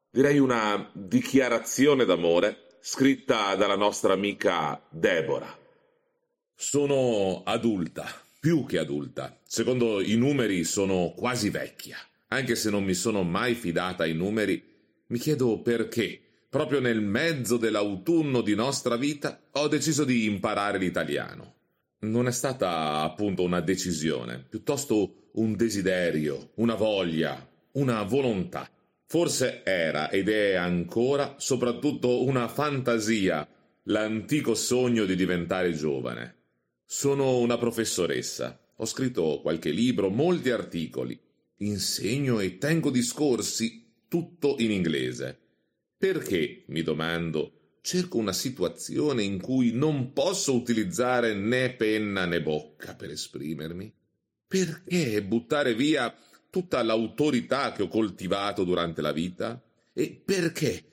direi 0.09 0.39
una 0.39 0.89
dichiarazione 0.93 2.05
d'amore 2.05 2.77
scritta 2.79 3.53
dalla 3.55 3.75
nostra 3.75 4.13
amica 4.13 4.81
Deborah. 4.89 5.59
Sono 6.55 7.43
adulta, 7.43 8.07
più 8.39 8.65
che 8.65 8.77
adulta. 8.77 9.37
Secondo 9.43 10.01
i 10.01 10.15
numeri 10.15 10.63
sono 10.63 11.13
quasi 11.15 11.49
vecchia. 11.49 11.97
Anche 12.29 12.55
se 12.55 12.69
non 12.69 12.83
mi 12.83 12.93
sono 12.93 13.23
mai 13.23 13.55
fidata 13.55 14.03
ai 14.03 14.13
numeri, 14.13 14.63
mi 15.07 15.19
chiedo 15.19 15.59
perché, 15.61 16.19
proprio 16.49 16.79
nel 16.79 17.01
mezzo 17.01 17.57
dell'autunno 17.57 18.41
di 18.41 18.55
nostra 18.55 18.95
vita, 18.95 19.39
ho 19.51 19.67
deciso 19.67 20.05
di 20.05 20.25
imparare 20.25 20.77
l'italiano 20.77 21.59
non 22.01 22.27
è 22.27 22.31
stata 22.31 23.01
appunto 23.01 23.43
una 23.43 23.59
decisione, 23.59 24.45
piuttosto 24.47 25.29
un 25.33 25.55
desiderio, 25.55 26.51
una 26.55 26.75
voglia, 26.75 27.47
una 27.73 28.03
volontà. 28.03 28.69
Forse 29.05 29.63
era 29.63 30.09
ed 30.09 30.29
è 30.29 30.53
ancora 30.53 31.35
soprattutto 31.37 32.23
una 32.23 32.47
fantasia, 32.47 33.47
l'antico 33.83 34.55
sogno 34.55 35.05
di 35.05 35.15
diventare 35.15 35.73
giovane. 35.73 36.35
Sono 36.85 37.37
una 37.37 37.57
professoressa, 37.57 38.59
ho 38.75 38.85
scritto 38.85 39.39
qualche 39.41 39.69
libro, 39.69 40.09
molti 40.09 40.49
articoli, 40.49 41.19
insegno 41.57 42.39
e 42.39 42.57
tengo 42.57 42.89
discorsi, 42.89 44.05
tutto 44.07 44.55
in 44.59 44.71
inglese. 44.71 45.37
Perché, 45.97 46.63
mi 46.67 46.81
domando, 46.81 47.60
cerco 47.81 48.17
una 48.17 48.33
situazione 48.33 49.23
in 49.23 49.41
cui 49.41 49.71
non 49.71 50.13
posso 50.13 50.55
utilizzare 50.55 51.33
né 51.33 51.73
penna 51.73 52.25
né 52.25 52.41
bocca 52.41 52.95
per 52.95 53.09
esprimermi? 53.09 53.93
Perché 54.47 55.23
buttare 55.23 55.73
via 55.73 56.13
tutta 56.49 56.83
l'autorità 56.83 57.71
che 57.71 57.83
ho 57.83 57.87
coltivato 57.87 58.63
durante 58.63 59.01
la 59.01 59.11
vita? 59.11 59.61
E 59.93 60.21
perché, 60.23 60.83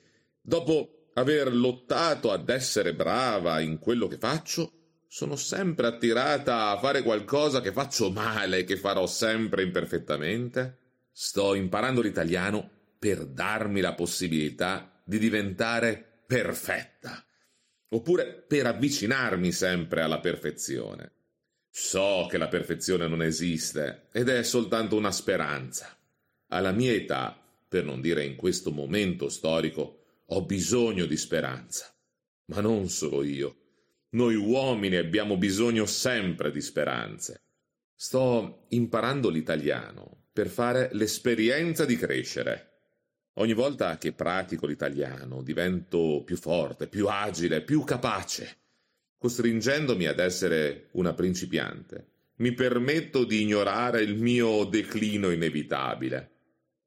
dopo 0.41 1.09
aver 1.13 1.53
lottato 1.53 2.31
ad 2.31 2.49
essere 2.49 2.95
brava 2.95 3.59
in 3.59 3.77
quello 3.77 4.07
che 4.07 4.17
faccio, 4.17 4.71
sono 5.07 5.35
sempre 5.35 5.87
attirata 5.87 6.69
a 6.69 6.79
fare 6.79 7.01
qualcosa 7.03 7.61
che 7.61 7.71
faccio 7.71 8.11
male 8.11 8.59
e 8.59 8.63
che 8.63 8.77
farò 8.77 9.07
sempre 9.07 9.63
imperfettamente? 9.63 10.77
Sto 11.11 11.55
imparando 11.55 12.01
l'italiano 12.01 12.69
per 12.97 13.25
darmi 13.25 13.81
la 13.81 13.93
possibilità 13.93 15.01
di 15.03 15.17
diventare 15.17 16.08
perfetta, 16.29 17.25
oppure 17.87 18.45
per 18.47 18.67
avvicinarmi 18.67 19.51
sempre 19.51 20.01
alla 20.01 20.19
perfezione. 20.19 21.11
So 21.71 22.27
che 22.29 22.37
la 22.37 22.47
perfezione 22.47 23.07
non 23.07 23.23
esiste 23.23 24.09
ed 24.11 24.29
è 24.29 24.43
soltanto 24.43 24.95
una 24.95 25.11
speranza. 25.11 25.97
Alla 26.49 26.71
mia 26.71 26.91
età, 26.91 27.35
per 27.67 27.83
non 27.83 27.99
dire 27.99 28.23
in 28.23 28.35
questo 28.35 28.69
momento 28.69 29.27
storico, 29.27 30.03
ho 30.27 30.45
bisogno 30.45 31.07
di 31.07 31.17
speranza. 31.17 31.91
Ma 32.45 32.61
non 32.61 32.89
solo 32.89 33.23
io. 33.23 33.55
Noi 34.09 34.35
uomini 34.35 34.97
abbiamo 34.97 35.35
bisogno 35.35 35.87
sempre 35.87 36.51
di 36.51 36.61
speranze. 36.61 37.41
Sto 37.95 38.65
imparando 38.69 39.29
l'italiano 39.29 40.25
per 40.31 40.47
fare 40.47 40.89
l'esperienza 40.91 41.85
di 41.85 41.95
crescere. 41.95 42.68
Ogni 43.39 43.53
volta 43.53 43.97
che 43.97 44.11
pratico 44.11 44.67
l'italiano 44.67 45.41
divento 45.41 46.23
più 46.25 46.35
forte, 46.35 46.87
più 46.87 47.07
agile, 47.07 47.61
più 47.61 47.85
capace. 47.85 48.57
Costringendomi 49.17 50.07
ad 50.07 50.19
essere 50.19 50.87
una 50.91 51.13
principiante, 51.13 52.07
mi 52.37 52.53
permetto 52.53 53.23
di 53.23 53.41
ignorare 53.41 54.01
il 54.01 54.15
mio 54.15 54.65
declino 54.65 55.31
inevitabile. 55.31 56.31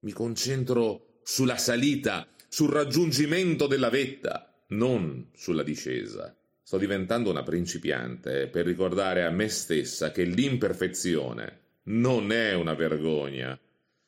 Mi 0.01 0.13
concentro 0.13 1.21
sulla 1.23 1.57
salita, 1.57 2.29
sul 2.49 2.71
raggiungimento 2.71 3.67
della 3.67 3.89
vetta, 3.89 4.53
non 4.69 5.31
sulla 5.35 5.63
discesa. 5.63 6.37
Sto 6.63 6.77
diventando 6.77 7.31
una 7.31 7.43
principiante 7.43 8.47
per 8.49 8.67
ricordare 8.67 9.25
a 9.25 9.31
me 9.31 9.49
stessa 9.49 10.11
che 10.11 10.25
l'imperfezione 10.25 11.61
non 11.85 12.31
è 12.31 12.53
una 12.53 12.75
vergogna, 12.75 13.59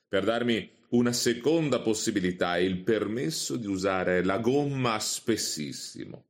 per 0.06 0.24
darmi 0.24 0.70
una 0.94 1.12
seconda 1.12 1.80
possibilità 1.80 2.56
è 2.56 2.60
il 2.60 2.82
permesso 2.82 3.56
di 3.56 3.66
usare 3.66 4.22
la 4.22 4.38
gomma 4.38 4.98
spessissimo. 5.00 6.26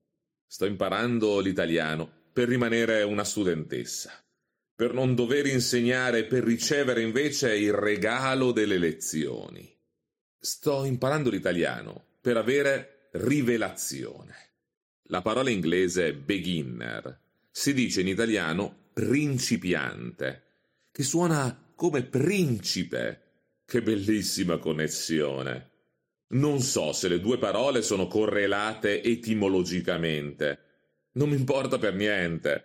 Sto 0.46 0.64
imparando 0.64 1.40
l'italiano 1.40 2.10
per 2.32 2.48
rimanere 2.48 3.02
una 3.02 3.24
studentessa. 3.24 4.12
per 4.76 4.92
non 4.92 5.14
dover 5.14 5.46
insegnare 5.46 6.20
e 6.20 6.24
per 6.24 6.42
ricevere 6.42 7.00
invece 7.00 7.56
il 7.56 7.72
regalo 7.72 8.50
delle 8.50 8.76
lezioni. 8.76 9.72
Sto 10.36 10.84
imparando 10.84 11.30
l'italiano 11.30 12.04
per 12.20 12.36
avere 12.36 13.08
rivelazione. 13.12 14.34
La 15.04 15.22
parola 15.22 15.50
inglese 15.50 16.12
beginner. 16.12 17.20
Si 17.52 17.72
dice 17.72 18.00
in 18.00 18.08
italiano 18.08 18.88
principiante, 18.92 20.42
che 20.90 21.04
suona 21.04 21.72
come 21.76 22.02
principe. 22.02 23.23
Che 23.74 23.82
bellissima 23.82 24.58
connessione. 24.58 25.70
Non 26.28 26.60
so 26.60 26.92
se 26.92 27.08
le 27.08 27.18
due 27.18 27.38
parole 27.38 27.82
sono 27.82 28.06
correlate 28.06 29.02
etimologicamente. 29.02 30.58
Non 31.14 31.30
mi 31.30 31.34
importa 31.34 31.76
per 31.76 31.92
niente. 31.96 32.64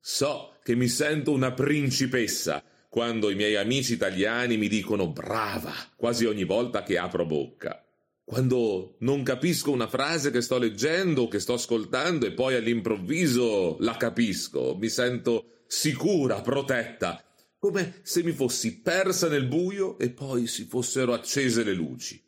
So 0.00 0.54
che 0.62 0.74
mi 0.74 0.88
sento 0.88 1.30
una 1.32 1.52
principessa 1.52 2.64
quando 2.88 3.28
i 3.28 3.34
miei 3.34 3.56
amici 3.56 3.92
italiani 3.92 4.56
mi 4.56 4.68
dicono 4.68 5.12
brava 5.12 5.74
quasi 5.94 6.24
ogni 6.24 6.44
volta 6.44 6.84
che 6.84 6.96
apro 6.96 7.26
bocca. 7.26 7.84
Quando 8.24 8.96
non 9.00 9.22
capisco 9.22 9.70
una 9.70 9.88
frase 9.88 10.30
che 10.30 10.40
sto 10.40 10.56
leggendo 10.56 11.24
o 11.24 11.28
che 11.28 11.38
sto 11.38 11.52
ascoltando 11.52 12.24
e 12.24 12.32
poi 12.32 12.54
all'improvviso 12.54 13.76
la 13.80 13.98
capisco, 13.98 14.74
mi 14.74 14.88
sento 14.88 15.64
sicura, 15.66 16.40
protetta, 16.40 17.29
come 17.60 18.00
se 18.04 18.22
mi 18.22 18.32
fossi 18.32 18.80
persa 18.80 19.28
nel 19.28 19.46
buio 19.46 19.98
e 19.98 20.10
poi 20.10 20.46
si 20.46 20.64
fossero 20.64 21.12
accese 21.12 21.62
le 21.62 21.74
luci. 21.74 22.20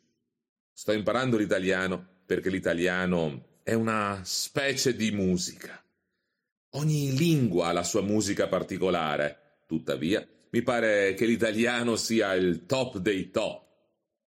Sto 0.71 0.91
imparando 0.91 1.37
l'italiano 1.37 2.21
perché 2.23 2.51
l'italiano 2.51 3.61
è 3.63 3.73
una 3.73 4.21
specie 4.23 4.95
di 4.95 5.09
musica. 5.09 5.83
Ogni 6.75 7.17
lingua 7.17 7.69
ha 7.69 7.71
la 7.71 7.83
sua 7.83 8.03
musica 8.03 8.47
particolare, 8.47 9.63
tuttavia 9.65 10.25
mi 10.51 10.61
pare 10.61 11.15
che 11.15 11.25
l'italiano 11.25 11.95
sia 11.95 12.35
il 12.35 12.67
top 12.67 12.99
dei 12.99 13.31
top. 13.31 13.65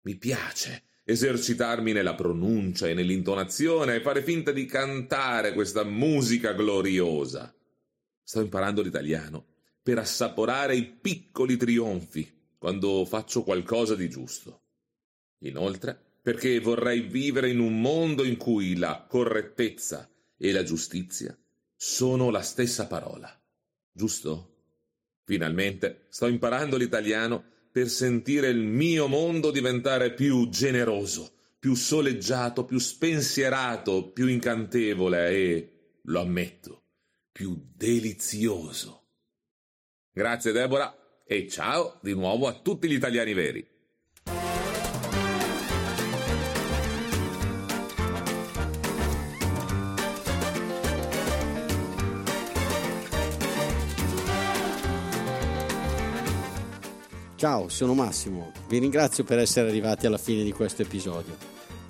Mi 0.01 0.17
piace 0.17 0.83
esercitarmi 1.03 1.93
nella 1.93 2.13
pronuncia 2.13 2.87
e 2.87 2.93
nell'intonazione 2.93 3.95
e 3.95 4.01
fare 4.01 4.21
finta 4.21 4.51
di 4.51 4.65
cantare 4.65 5.53
questa 5.53 5.83
musica 5.83 6.51
gloriosa. 6.53 7.51
Sto 8.21 8.39
imparando 8.39 8.83
l'italiano 8.83 9.50
per 9.81 9.97
assaporare 9.97 10.75
i 10.75 10.85
piccoli 10.85 11.57
trionfi 11.57 12.29
quando 12.57 13.05
faccio 13.05 13.43
qualcosa 13.43 13.95
di 13.95 14.09
giusto. 14.09 14.61
Inoltre, 15.39 15.99
perché 16.21 16.59
vorrei 16.59 17.01
vivere 17.01 17.49
in 17.49 17.59
un 17.59 17.81
mondo 17.81 18.23
in 18.23 18.37
cui 18.37 18.75
la 18.75 19.05
correttezza 19.09 20.07
e 20.37 20.51
la 20.51 20.63
giustizia 20.63 21.35
sono 21.75 22.29
la 22.29 22.41
stessa 22.41 22.85
parola. 22.85 23.35
Giusto? 23.91 24.49
Finalmente 25.23 26.05
sto 26.09 26.27
imparando 26.27 26.77
l'italiano 26.77 27.43
per 27.71 27.89
sentire 27.89 28.49
il 28.49 28.59
mio 28.59 29.07
mondo 29.07 29.49
diventare 29.49 30.13
più 30.13 30.49
generoso, 30.49 31.31
più 31.57 31.73
soleggiato, 31.73 32.65
più 32.65 32.77
spensierato, 32.77 34.11
più 34.11 34.27
incantevole 34.27 35.29
e, 35.29 35.71
lo 36.03 36.19
ammetto, 36.19 36.83
più 37.31 37.59
delizioso. 37.75 39.00
Grazie 40.13 40.51
Deborah 40.51 40.93
e 41.23 41.47
ciao 41.47 41.97
di 42.01 42.13
nuovo 42.13 42.47
a 42.47 42.51
tutti 42.51 42.89
gli 42.89 42.95
italiani 42.95 43.33
veri. 43.33 43.65
Ciao, 57.37 57.69
sono 57.69 57.93
Massimo. 57.93 58.51
Vi 58.67 58.79
ringrazio 58.79 59.23
per 59.23 59.39
essere 59.39 59.69
arrivati 59.69 60.07
alla 60.07 60.17
fine 60.17 60.43
di 60.43 60.51
questo 60.51 60.81
episodio. 60.81 61.60